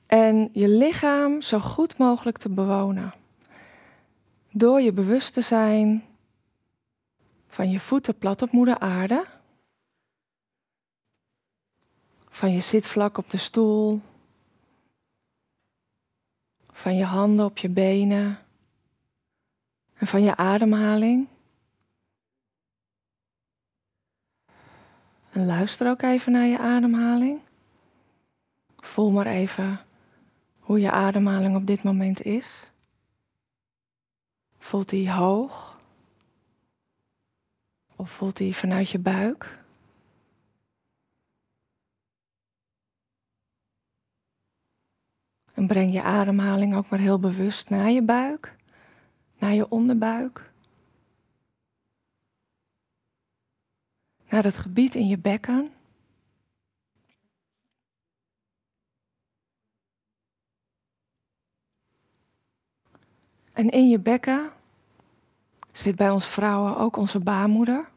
[0.05, 3.13] En je lichaam zo goed mogelijk te bewonen.
[4.51, 6.03] Door je bewust te zijn
[7.47, 9.26] van je voeten plat op moeder aarde.
[12.30, 14.01] Van je zitvlak op de stoel.
[16.72, 18.39] Van je handen op je benen.
[19.93, 21.28] En van je ademhaling.
[25.32, 27.39] En luister ook even naar je ademhaling.
[28.77, 29.80] Voel maar even
[30.59, 32.71] hoe je ademhaling op dit moment is.
[34.57, 35.80] Voelt die hoog?
[37.95, 39.57] Of voelt die vanuit je buik?
[45.53, 48.55] En breng je ademhaling ook maar heel bewust naar je buik,
[49.38, 50.49] naar je onderbuik.
[54.30, 55.71] Naar het gebied in je bekken.
[63.53, 64.51] En in je bekken
[65.71, 67.89] zit bij ons vrouwen ook onze baarmoeder.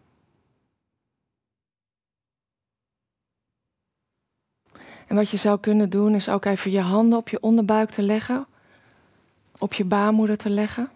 [5.06, 8.02] En wat je zou kunnen doen is ook even je handen op je onderbuik te
[8.02, 8.46] leggen,
[9.58, 10.90] op je baarmoeder te leggen.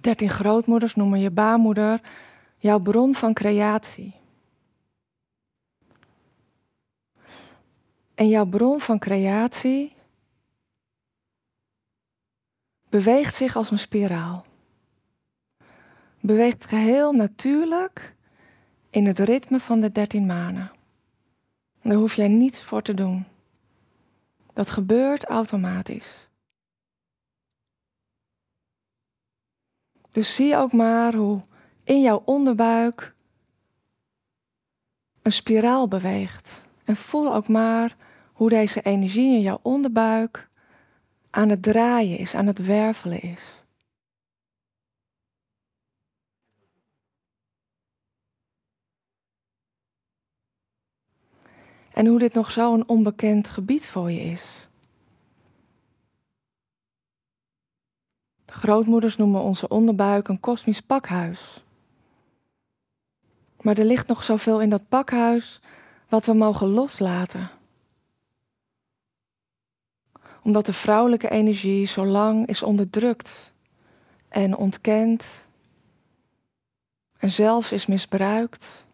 [0.00, 2.00] Dertien grootmoeders noemen je baarmoeder
[2.58, 4.14] jouw bron van creatie.
[8.14, 9.96] En jouw bron van creatie
[12.88, 14.44] beweegt zich als een spiraal.
[16.20, 18.14] Beweegt geheel natuurlijk
[18.90, 20.70] in het ritme van de dertien manen.
[21.82, 23.26] Daar hoef jij niets voor te doen.
[24.52, 26.29] Dat gebeurt automatisch.
[30.10, 31.40] Dus zie ook maar hoe
[31.84, 33.14] in jouw onderbuik
[35.22, 36.62] een spiraal beweegt.
[36.84, 37.96] En voel ook maar
[38.32, 40.48] hoe deze energie in jouw onderbuik
[41.30, 43.64] aan het draaien is, aan het wervelen is.
[51.92, 54.69] En hoe dit nog zo'n onbekend gebied voor je is.
[58.50, 61.62] De grootmoeders noemen onze onderbuik een kosmisch pakhuis.
[63.60, 65.60] Maar er ligt nog zoveel in dat pakhuis
[66.08, 67.50] wat we mogen loslaten.
[70.42, 73.52] Omdat de vrouwelijke energie zo lang is onderdrukt
[74.28, 75.24] en ontkend
[77.18, 78.86] en zelfs is misbruikt.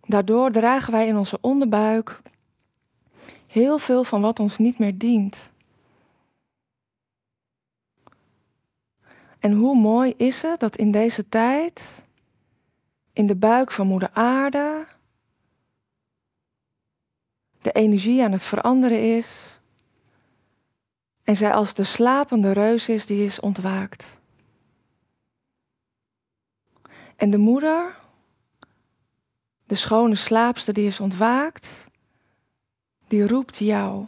[0.00, 2.20] daardoor dragen wij in onze onderbuik
[3.46, 5.52] heel veel van wat ons niet meer dient.
[9.44, 11.82] En hoe mooi is het dat in deze tijd,
[13.12, 14.86] in de buik van Moeder Aarde,
[17.60, 19.60] de energie aan het veranderen is.
[21.22, 24.06] En zij als de slapende reus is die is ontwaakt.
[27.16, 27.98] En de moeder,
[29.66, 31.68] de schone slaapster die is ontwaakt,
[33.08, 34.06] die roept jou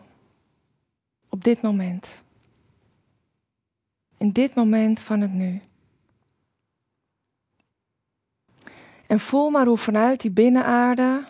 [1.28, 2.24] op dit moment.
[4.16, 5.60] In dit moment van het nu.
[9.06, 11.24] En voel maar hoe vanuit die binnenaarde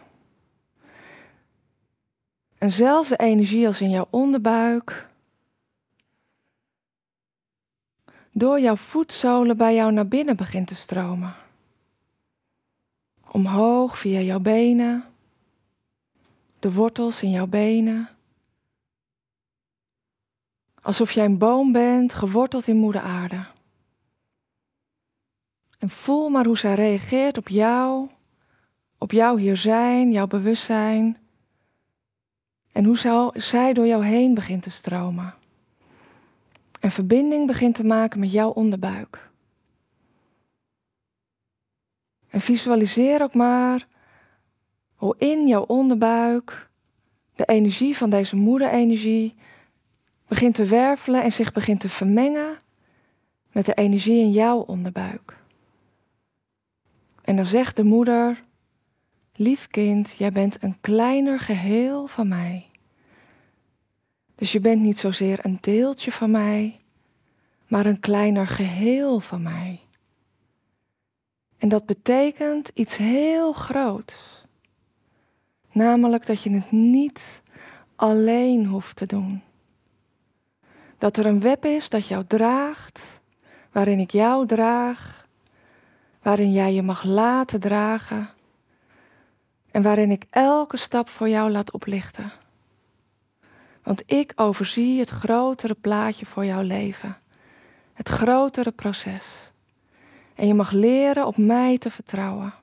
[2.59, 5.09] eenzelfde energie als in jouw onderbuik
[8.32, 11.34] door jouw voetzolen bij jou naar binnen begint te stromen.
[13.30, 15.05] Omhoog via jouw benen,
[16.59, 18.16] de wortels in jouw benen.
[20.87, 23.47] Alsof jij een boom bent, geworteld in moeder aarde.
[25.78, 28.09] En voel maar hoe zij reageert op jou,
[28.99, 31.16] op jouw hier zijn, jouw bewustzijn.
[32.72, 35.34] En hoe zij door jou heen begint te stromen.
[36.80, 39.30] En verbinding begint te maken met jouw onderbuik.
[42.28, 43.87] En visualiseer ook maar
[44.95, 46.68] hoe in jouw onderbuik
[47.34, 49.34] de energie van deze moederenergie
[50.29, 52.59] begint te wervelen en zich begint te vermengen
[53.53, 55.37] met de energie in jouw onderbuik.
[57.22, 58.45] En dan zegt de moeder:
[59.35, 62.66] Lief kind, jij bent een kleiner geheel van mij.
[64.35, 66.81] Dus je bent niet zozeer een deeltje van mij,
[67.66, 69.81] maar een kleiner geheel van mij.
[71.59, 74.45] En dat betekent iets heel groots.
[75.72, 77.43] Namelijk dat je het niet
[77.97, 79.43] alleen hoeft te doen.
[80.99, 83.20] Dat er een web is dat jou draagt,
[83.72, 85.26] waarin ik jou draag,
[86.22, 88.30] waarin jij je mag laten dragen
[89.70, 92.32] en waarin ik elke stap voor jou laat oplichten.
[93.82, 97.18] Want ik overzie het grotere plaatje voor jouw leven,
[97.92, 99.24] het grotere proces.
[100.34, 102.55] En je mag leren op mij te vertrouwen.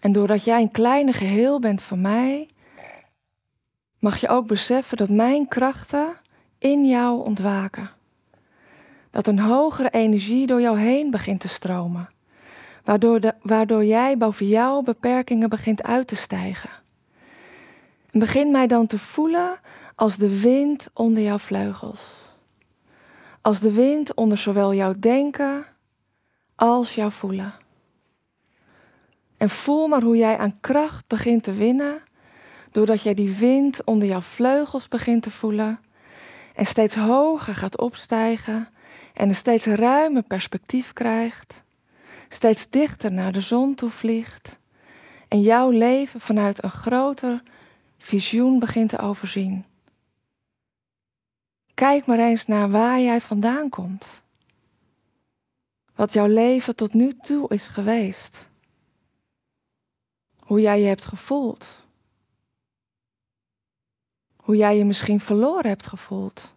[0.00, 2.48] En doordat jij een kleine geheel bent van mij,
[4.04, 6.16] mag je ook beseffen dat mijn krachten
[6.58, 7.90] in jou ontwaken.
[9.10, 12.10] Dat een hogere energie door jou heen begint te stromen,
[12.84, 16.70] waardoor, de, waardoor jij boven jouw beperkingen begint uit te stijgen.
[18.10, 19.60] En begin mij dan te voelen
[19.94, 22.02] als de wind onder jouw vleugels.
[23.40, 25.66] Als de wind onder zowel jouw denken
[26.54, 27.54] als jouw voelen.
[29.36, 32.02] En voel maar hoe jij aan kracht begint te winnen,
[32.74, 35.80] doordat jij die wind onder jouw vleugels begint te voelen
[36.54, 38.68] en steeds hoger gaat opstijgen
[39.12, 41.62] en een steeds ruimer perspectief krijgt,
[42.28, 44.58] steeds dichter naar de zon toe vliegt
[45.28, 47.42] en jouw leven vanuit een groter
[47.98, 49.64] visioen begint te overzien.
[51.74, 54.06] Kijk maar eens naar waar jij vandaan komt.
[55.94, 58.48] Wat jouw leven tot nu toe is geweest.
[60.38, 61.83] Hoe jij je hebt gevoeld.
[64.44, 66.54] Hoe jij je misschien verloren hebt gevoeld.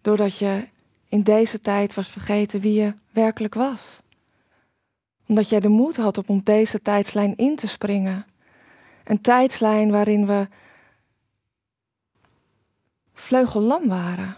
[0.00, 0.68] Doordat je
[1.08, 4.00] in deze tijd was vergeten wie je werkelijk was.
[5.26, 8.26] Omdat jij de moed had om op deze tijdslijn in te springen.
[9.04, 10.48] Een tijdslijn waarin we
[13.12, 14.36] vleugellam waren.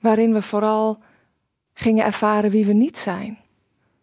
[0.00, 0.98] Waarin we vooral
[1.72, 3.38] gingen ervaren wie we niet zijn.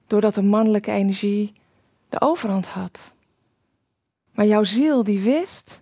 [0.08, 1.54] Doordat de mannelijke energie
[2.10, 3.14] de overhand had.
[4.32, 5.82] Maar jouw ziel die wist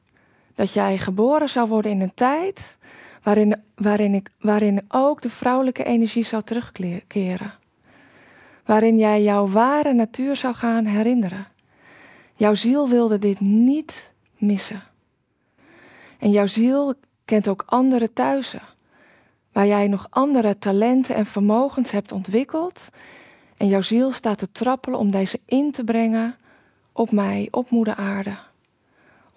[0.58, 2.78] dat jij geboren zou worden in een tijd
[3.24, 7.53] waarin, waarin, ik, waarin ook de vrouwelijke energie zou terugkeren.
[8.66, 11.47] Waarin jij jouw ware natuur zou gaan herinneren.
[12.34, 14.84] Jouw ziel wilde dit niet missen.
[16.20, 16.93] En jouw ziel
[17.26, 18.62] kent ook andere thuisen,
[19.51, 22.89] waar jij nog andere talenten en vermogens hebt ontwikkeld.
[23.58, 26.36] En jouw ziel staat te trappelen om deze in te brengen
[26.91, 28.38] op mij, op moeder aarde.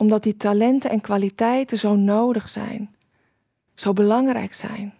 [0.00, 2.94] Omdat die talenten en kwaliteiten zo nodig zijn
[3.80, 4.94] zo belangrijk zijn.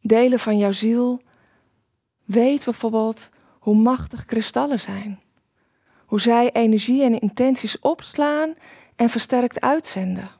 [0.00, 1.22] Delen van jouw ziel
[2.24, 5.20] weet bijvoorbeeld hoe machtig kristallen zijn.
[6.06, 8.54] Hoe zij energie en intenties opslaan
[8.96, 10.30] en versterkt uitzenden.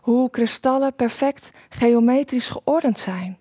[0.00, 3.38] Hoe kristallen perfect geometrisch geordend zijn,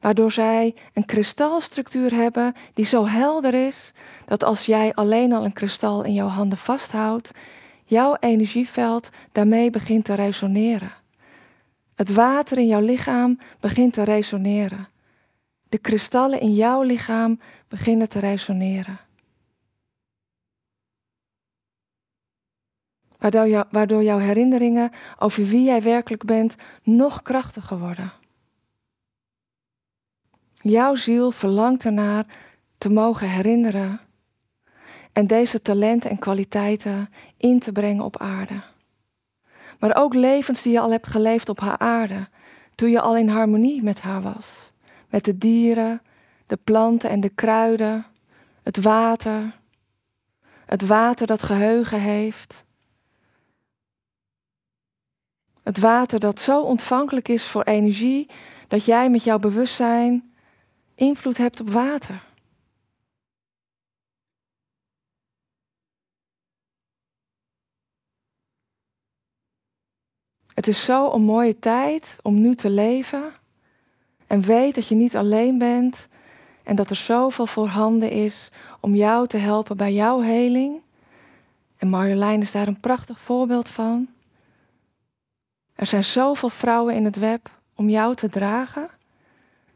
[0.00, 3.92] waardoor zij een kristalstructuur hebben die zo helder is
[4.26, 7.30] dat als jij alleen al een kristal in jouw handen vasthoudt,
[7.84, 10.92] jouw energieveld daarmee begint te resoneren.
[11.94, 14.88] Het water in jouw lichaam begint te resoneren.
[15.68, 18.98] De kristallen in jouw lichaam beginnen te resoneren.
[23.70, 28.12] Waardoor, jouw herinneringen over wie jij werkelijk bent nog krachtiger worden.
[30.62, 32.24] Jouw ziel verlangt ernaar
[32.78, 34.00] te mogen herinneren
[35.12, 38.60] en deze talenten en kwaliteiten in te brengen op aarde.
[39.78, 42.28] Maar ook levens die je al hebt geleefd op haar aarde,
[42.74, 44.72] toen je al in harmonie met haar was.
[45.08, 46.02] Met de dieren,
[46.46, 48.06] de planten en de kruiden,
[48.62, 49.58] het water,
[50.66, 52.64] het water dat geheugen heeft.
[55.62, 58.30] Het water dat zo ontvankelijk is voor energie
[58.68, 60.29] dat jij met jouw bewustzijn
[61.00, 62.22] invloed hebt op water.
[70.54, 73.32] Het is zo een mooie tijd om nu te leven.
[74.26, 76.08] En weet dat je niet alleen bent.
[76.62, 78.48] En dat er zoveel voorhanden is
[78.80, 80.80] om jou te helpen bij jouw heling.
[81.76, 84.08] En Marjolein is daar een prachtig voorbeeld van.
[85.74, 88.90] Er zijn zoveel vrouwen in het web om jou te dragen,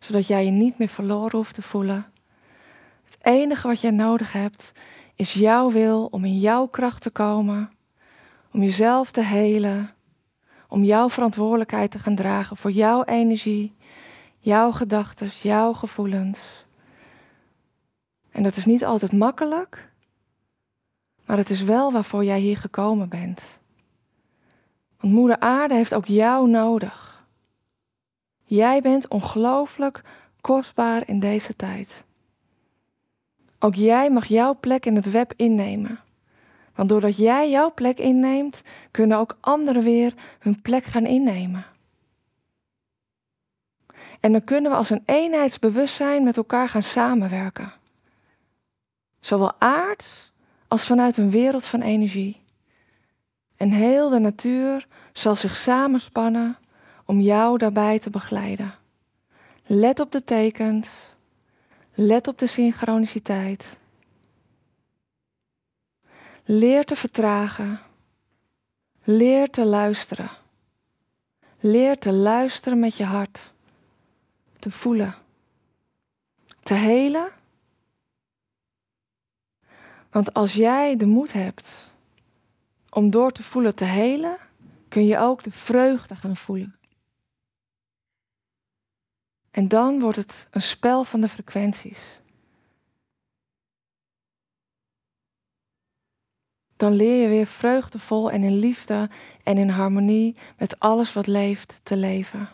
[0.04, 2.06] zodat jij je niet meer verloren hoeft te voelen.
[3.04, 4.72] Het enige wat jij nodig hebt
[5.14, 7.70] is jouw wil om in jouw kracht te komen,
[8.52, 9.94] om jezelf te helen,
[10.68, 13.74] om jouw verantwoordelijkheid te gaan dragen voor jouw energie,
[14.38, 16.66] jouw gedachten, jouw gevoelens.
[18.30, 19.90] En dat is niet altijd makkelijk,
[21.24, 23.42] maar het is wel waarvoor jij hier gekomen bent.
[25.00, 27.13] Want Moeder Aarde heeft ook jou nodig.
[28.44, 30.02] Jij bent ongelooflijk
[30.40, 32.04] kostbaar in deze tijd.
[33.58, 35.98] Ook jij mag jouw plek in het web innemen.
[36.74, 41.66] Want doordat jij jouw plek inneemt, kunnen ook anderen weer hun plek gaan innemen.
[44.20, 47.72] En dan kunnen we als een eenheidsbewustzijn met elkaar gaan samenwerken.
[49.20, 50.32] Zowel aards
[50.68, 52.42] als vanuit een wereld van energie.
[53.56, 56.56] En heel de natuur zal zich samenspannen
[57.04, 58.74] om jou daarbij te begeleiden.
[59.66, 60.88] Let op de tekens.
[61.94, 63.78] Let op de synchroniciteit.
[66.44, 67.80] Leer te vertragen.
[69.04, 70.30] Leer te luisteren.
[71.60, 73.52] Leer te luisteren met je hart.
[74.58, 75.14] Te voelen.
[76.62, 77.28] Te helen.
[80.10, 81.88] Want als jij de moed hebt
[82.90, 84.36] om door te voelen te helen,
[84.88, 86.76] kun je ook de vreugde gaan voelen.
[89.54, 92.20] En dan wordt het een spel van de frequenties.
[96.76, 99.10] Dan leer je weer vreugdevol en in liefde
[99.42, 102.48] en in harmonie met alles wat leeft te leven.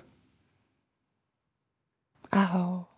[2.28, 2.88] Aho.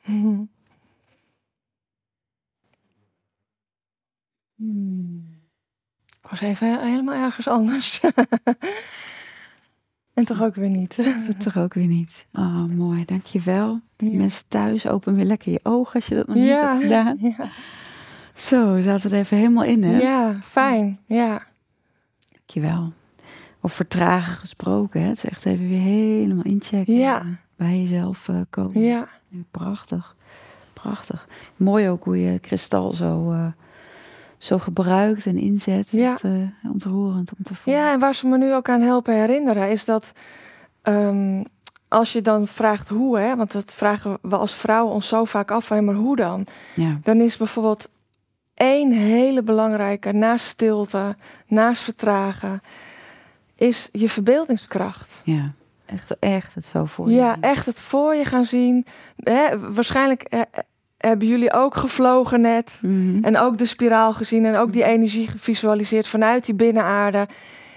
[4.60, 5.28] Hmm.
[6.22, 8.00] Ik was even helemaal ergens anders.
[10.14, 10.98] en toch ook weer niet.
[11.38, 12.26] toch ook weer niet.
[12.32, 13.04] Oh, mooi.
[13.04, 13.80] Dankjewel.
[13.96, 14.16] Ja.
[14.16, 17.18] Mensen thuis, open weer lekker je ogen als je dat nog niet hebt gedaan.
[17.38, 17.48] Ja.
[18.34, 19.98] Zo, zaten er even helemaal in, hè?
[19.98, 20.98] Ja, fijn.
[21.06, 21.46] Ja.
[22.32, 22.92] Dankjewel.
[23.60, 25.06] Of vertragen gesproken, hè?
[25.06, 26.94] Het is echt even weer helemaal inchecken.
[26.94, 27.22] Ja.
[27.56, 28.80] Bij jezelf uh, komen.
[28.80, 29.08] Ja.
[29.50, 30.16] Prachtig.
[30.72, 31.28] Prachtig.
[31.56, 33.46] Mooi ook hoe je kristal zo, uh,
[34.40, 35.90] zo gebruikt en inzet.
[35.90, 36.18] Ja.
[36.22, 37.82] Uh, ontroerend om te voelen.
[37.82, 40.12] Ja, en waar ze me nu ook aan helpen herinneren, is dat
[40.82, 41.44] um,
[41.88, 45.50] als je dan vraagt hoe, hè, want dat vragen we als vrouwen ons zo vaak
[45.50, 46.46] af, maar hoe dan?
[46.74, 46.98] Ja.
[47.02, 47.90] Dan is bijvoorbeeld
[48.54, 51.16] één hele belangrijke, naast stilte,
[51.46, 52.60] naast vertragen,
[53.56, 55.20] is je verbeeldingskracht.
[55.24, 55.52] Ja.
[55.86, 57.42] Echt, echt het zo voor je Ja, zien.
[57.42, 58.86] echt het voor je gaan zien.
[59.16, 60.40] Hè, waarschijnlijk eh,
[61.00, 62.78] hebben jullie ook gevlogen net.
[62.82, 63.24] Mm -hmm.
[63.24, 67.28] En ook de spiraal gezien en ook die energie gevisualiseerd vanuit die binnenaarde.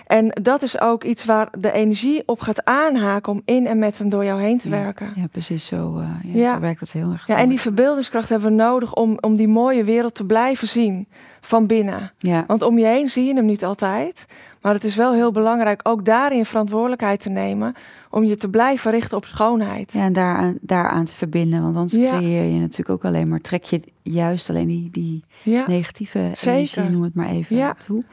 [0.08, 3.99] En dat is ook iets waar de energie op gaat aanhaken om in en met
[3.99, 5.14] en door jou heen te Ja, werken.
[5.16, 6.54] Ja, precies zo, eh, ja, Ja.
[6.54, 7.28] zo werkt het heel erg.
[7.28, 11.08] Ja, en die verbeeldingskracht hebben we nodig om, om die mooie wereld te blijven zien
[11.41, 12.12] van binnen.
[12.18, 12.43] ja.
[12.47, 14.26] Want om je heen zie je hem niet altijd.
[14.62, 17.74] Maar het is wel heel belangrijk ook daarin verantwoordelijkheid te nemen.
[18.10, 19.93] Om je te blijven richten op schoonheid.
[19.93, 21.62] ja, en daaraan, daaraan te verbinden.
[21.64, 22.18] Want anders Ja.
[22.18, 26.54] creëer je natuurlijk ook alleen maar, trek je juist alleen die, die Ja, negatieve Zeker.
[26.54, 27.74] energie, noem het maar even, Ja.
[27.74, 28.04] toe.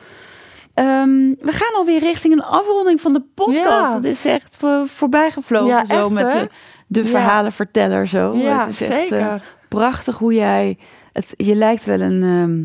[0.74, 3.64] Ehm, we gaan alweer richting een afronding van de podcast.
[3.64, 3.94] Ja.
[3.94, 6.48] Het is echt voor, voorbijgevlogen Ja, zo echt, met de,
[6.86, 8.36] de verhalenverteller zo.
[8.36, 9.34] het is echt eh,
[9.68, 10.78] prachtig hoe jij...
[11.12, 12.22] Het, je lijkt wel een...
[12.22, 12.64] ehm,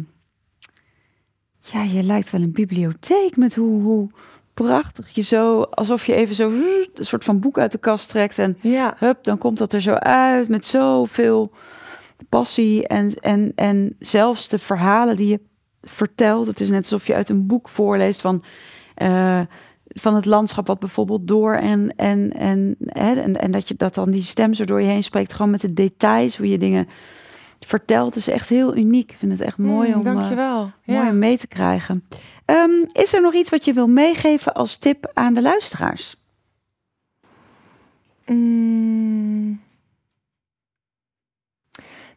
[1.74, 4.10] ja, je lijkt wel een bibliotheek met hoe, hoe
[4.54, 5.62] prachtig je zo...
[5.62, 9.24] Alsof je even zo een soort van boek uit de kast trekt en ja, hup,
[9.24, 11.52] dan komt dat er zo uit met zoveel
[12.30, 15.40] passie en, en, en zelfs de verhalen die je
[15.86, 16.48] vertelt.
[16.48, 18.44] Het is net alsof je uit een boek voorleest van,
[18.96, 19.42] eh,
[19.88, 23.94] van het landschap wat bijvoorbeeld door en, en, en, hè, en, en dat je dat
[23.96, 26.88] dan die stem zo door je heen spreekt, gewoon met de details, hoe je dingen
[27.60, 29.12] vertelt, is echt heel uniek.
[29.12, 30.72] Ik vind het echt mooi Mm, om, eh, dankjewel.
[30.86, 31.10] mooi Ja.
[31.10, 32.04] om mee te krijgen.
[32.46, 36.16] Ehm, is er nog iets wat je wil meegeven als tip aan de luisteraars?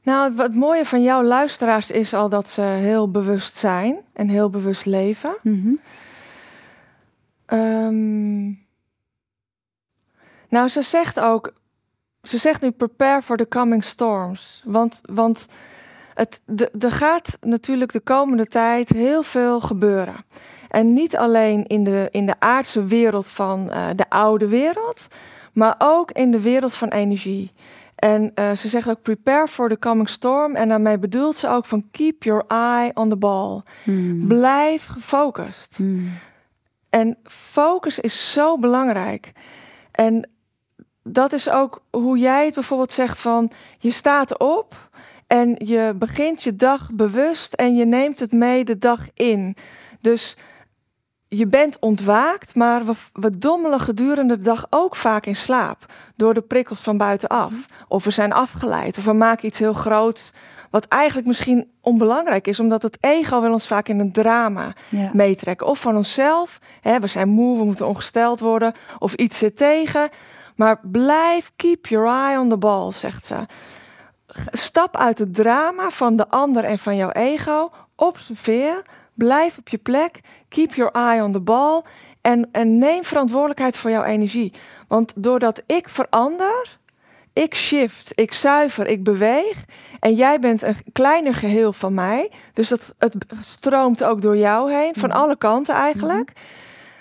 [0.09, 4.51] Nou, wat mooie van jouw luisteraars is al dat ze heel bewust zijn en heel
[4.51, 5.37] bewust leven.
[5.43, 5.73] Mhm.
[7.47, 8.47] Ehm,
[10.49, 11.53] nou, ze zegt ook,
[12.23, 14.63] ze zegt nu prepare for the coming storms.
[14.65, 15.47] Want, want
[16.15, 20.25] het, de, er gaat natuurlijk de komende tijd heel veel gebeuren.
[20.69, 25.07] En niet alleen in de, in de aardse wereld van eh, de oude wereld,
[25.53, 27.53] maar ook in de wereld van energie.
[27.99, 30.55] En eh, ze zegt ook prepare for the coming storm.
[30.55, 33.63] En daarmee bedoelt ze ook van keep your eye on the ball.
[33.83, 34.27] Hmm.
[34.27, 35.77] Blijf gefocust.
[35.77, 36.11] Hmm.
[36.91, 39.33] En focus is zo belangrijk.
[39.91, 40.31] En
[41.03, 44.91] dat is ook hoe jij het bijvoorbeeld zegt van je staat op
[45.27, 49.57] en je begint je dag bewust en je neemt het mee de dag in.
[50.01, 50.37] Dus
[51.29, 56.35] je bent ontwaakt, maar we, we dommelen gedurende de dag ook vaak in slaap door
[56.35, 57.53] de prikkels van buitenaf.
[57.89, 60.33] Of we zijn afgeleid of we maken iets heel groots
[60.71, 65.11] wat eigenlijk misschien onbelangrijk is, omdat het ego wil ons vaak in een drama Ja.
[65.13, 65.67] meetrekken.
[65.67, 66.59] Of van onszelf.
[66.81, 68.73] Hè, we zijn moe, we moeten ongesteld worden.
[68.99, 70.09] Of iets zit tegen.
[70.57, 73.37] Maar blijf, keep your eye on the ball, zegt ze.
[74.53, 77.71] Stap uit het drama van de ander en van jouw ego.
[77.97, 78.83] Observeer.
[79.15, 80.21] Blijf op je plek.
[80.49, 81.83] Keep your eye on the ball.
[82.21, 84.53] En, en neem verantwoordelijkheid voor jouw energie.
[84.89, 86.79] Want doordat ik verander,
[87.33, 89.65] ik shift, ik zuiver, ik beweeg.
[90.01, 92.31] En jij bent een kleiner geheel van mij.
[92.53, 95.19] Dus dat, het stroomt ook door jou heen, van Mhm.
[95.19, 96.33] alle kanten eigenlijk.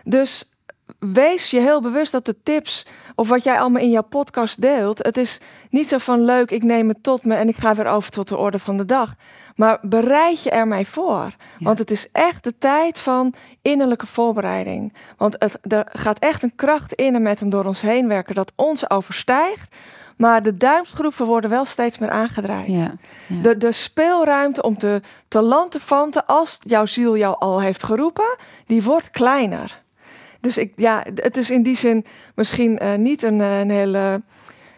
[0.04, 0.52] Dus
[1.00, 2.86] wees je heel bewust dat de tips
[3.16, 5.40] of wat jij allemaal in jouw podcast deelt, het is
[5.70, 8.28] niet zo van leuk, ik neem het tot me en ik ga weer over tot
[8.28, 9.16] de orde van de dag.
[9.58, 11.36] Maar bereid je ermee voor.
[11.60, 14.94] Want het is echt de tijd van innerlijke voorbereiding.
[15.18, 18.36] Want het, er gaat echt een kracht in en met en door ons heen werken
[18.36, 19.76] dat ons overstijgt.
[20.18, 22.68] Maar de duimschroeven worden wel steeds meer aangedraaid.
[22.68, 22.94] Ja.
[23.28, 23.42] ja.
[23.42, 28.84] De, de speelruimte om te, te lanterfanten als jouw ziel jou al heeft geroepen, die
[28.84, 29.82] wordt kleiner.
[30.40, 32.06] Dus ik, ja, het is in die zin
[32.36, 34.22] misschien eh, niet een, eh, een hele...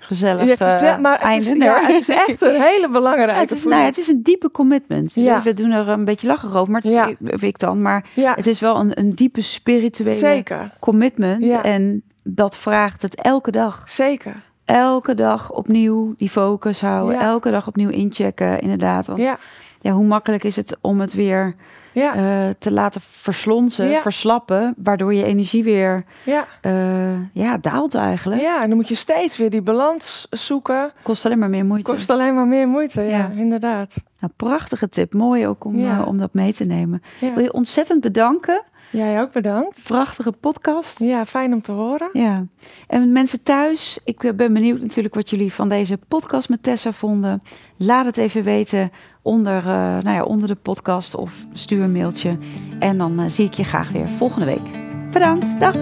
[0.09, 1.45] gezellig, Ja, eh, maar het einde.
[1.45, 3.33] is, ja, het is echt een hele belangrijke...
[3.33, 5.13] Ja, het, is, nou het is een diepe commitment.
[5.13, 5.41] Ja.
[5.41, 7.81] We doen er een beetje lachen over, maar het is, ik, dan.
[7.81, 11.51] Maar ja, het is wel een, een diepe spirituele zeker, commitment.
[11.51, 13.83] En dat vraagt het elke dag.
[13.85, 14.47] zeker.
[14.65, 17.19] Elke dag opnieuw die focus houden.
[17.19, 19.07] Elke dag opnieuw inchecken, inderdaad.
[19.07, 19.37] Want ja.
[19.81, 21.55] Ja, hoe makkelijk is het om het weer
[21.99, 24.01] ja, eh, te laten verslonsen, Ja.
[24.01, 24.73] verslappen.
[24.77, 28.41] Waardoor je energie weer ja, eh, ja, daalt eigenlijk.
[28.41, 28.61] ja.
[28.61, 30.91] En dan moet je steeds weer die balans zoeken.
[31.03, 31.91] Kost alleen maar meer moeite.
[31.91, 33.29] Kost alleen maar meer moeite, ja, Ja.
[33.35, 33.95] inderdaad.
[34.19, 35.13] Nou, prachtige tip.
[35.13, 37.01] Mooi ook om, eh, om dat mee te nemen.
[37.19, 38.61] Wil je ontzettend bedanken.
[38.91, 39.83] Jij ook bedankt.
[39.83, 40.99] Prachtige podcast.
[40.99, 42.09] Ja, fijn om te horen.
[42.13, 42.45] Ja.
[42.87, 47.41] En mensen thuis, ik ben benieuwd natuurlijk wat jullie van deze podcast met Tessa vonden.
[47.77, 52.37] Laat het even weten onder, eh, nou ja, onder de podcast of stuur een mailtje.
[52.79, 54.87] En dan eh, zie ik je graag weer volgende week.
[55.11, 55.75] Bedankt, dag!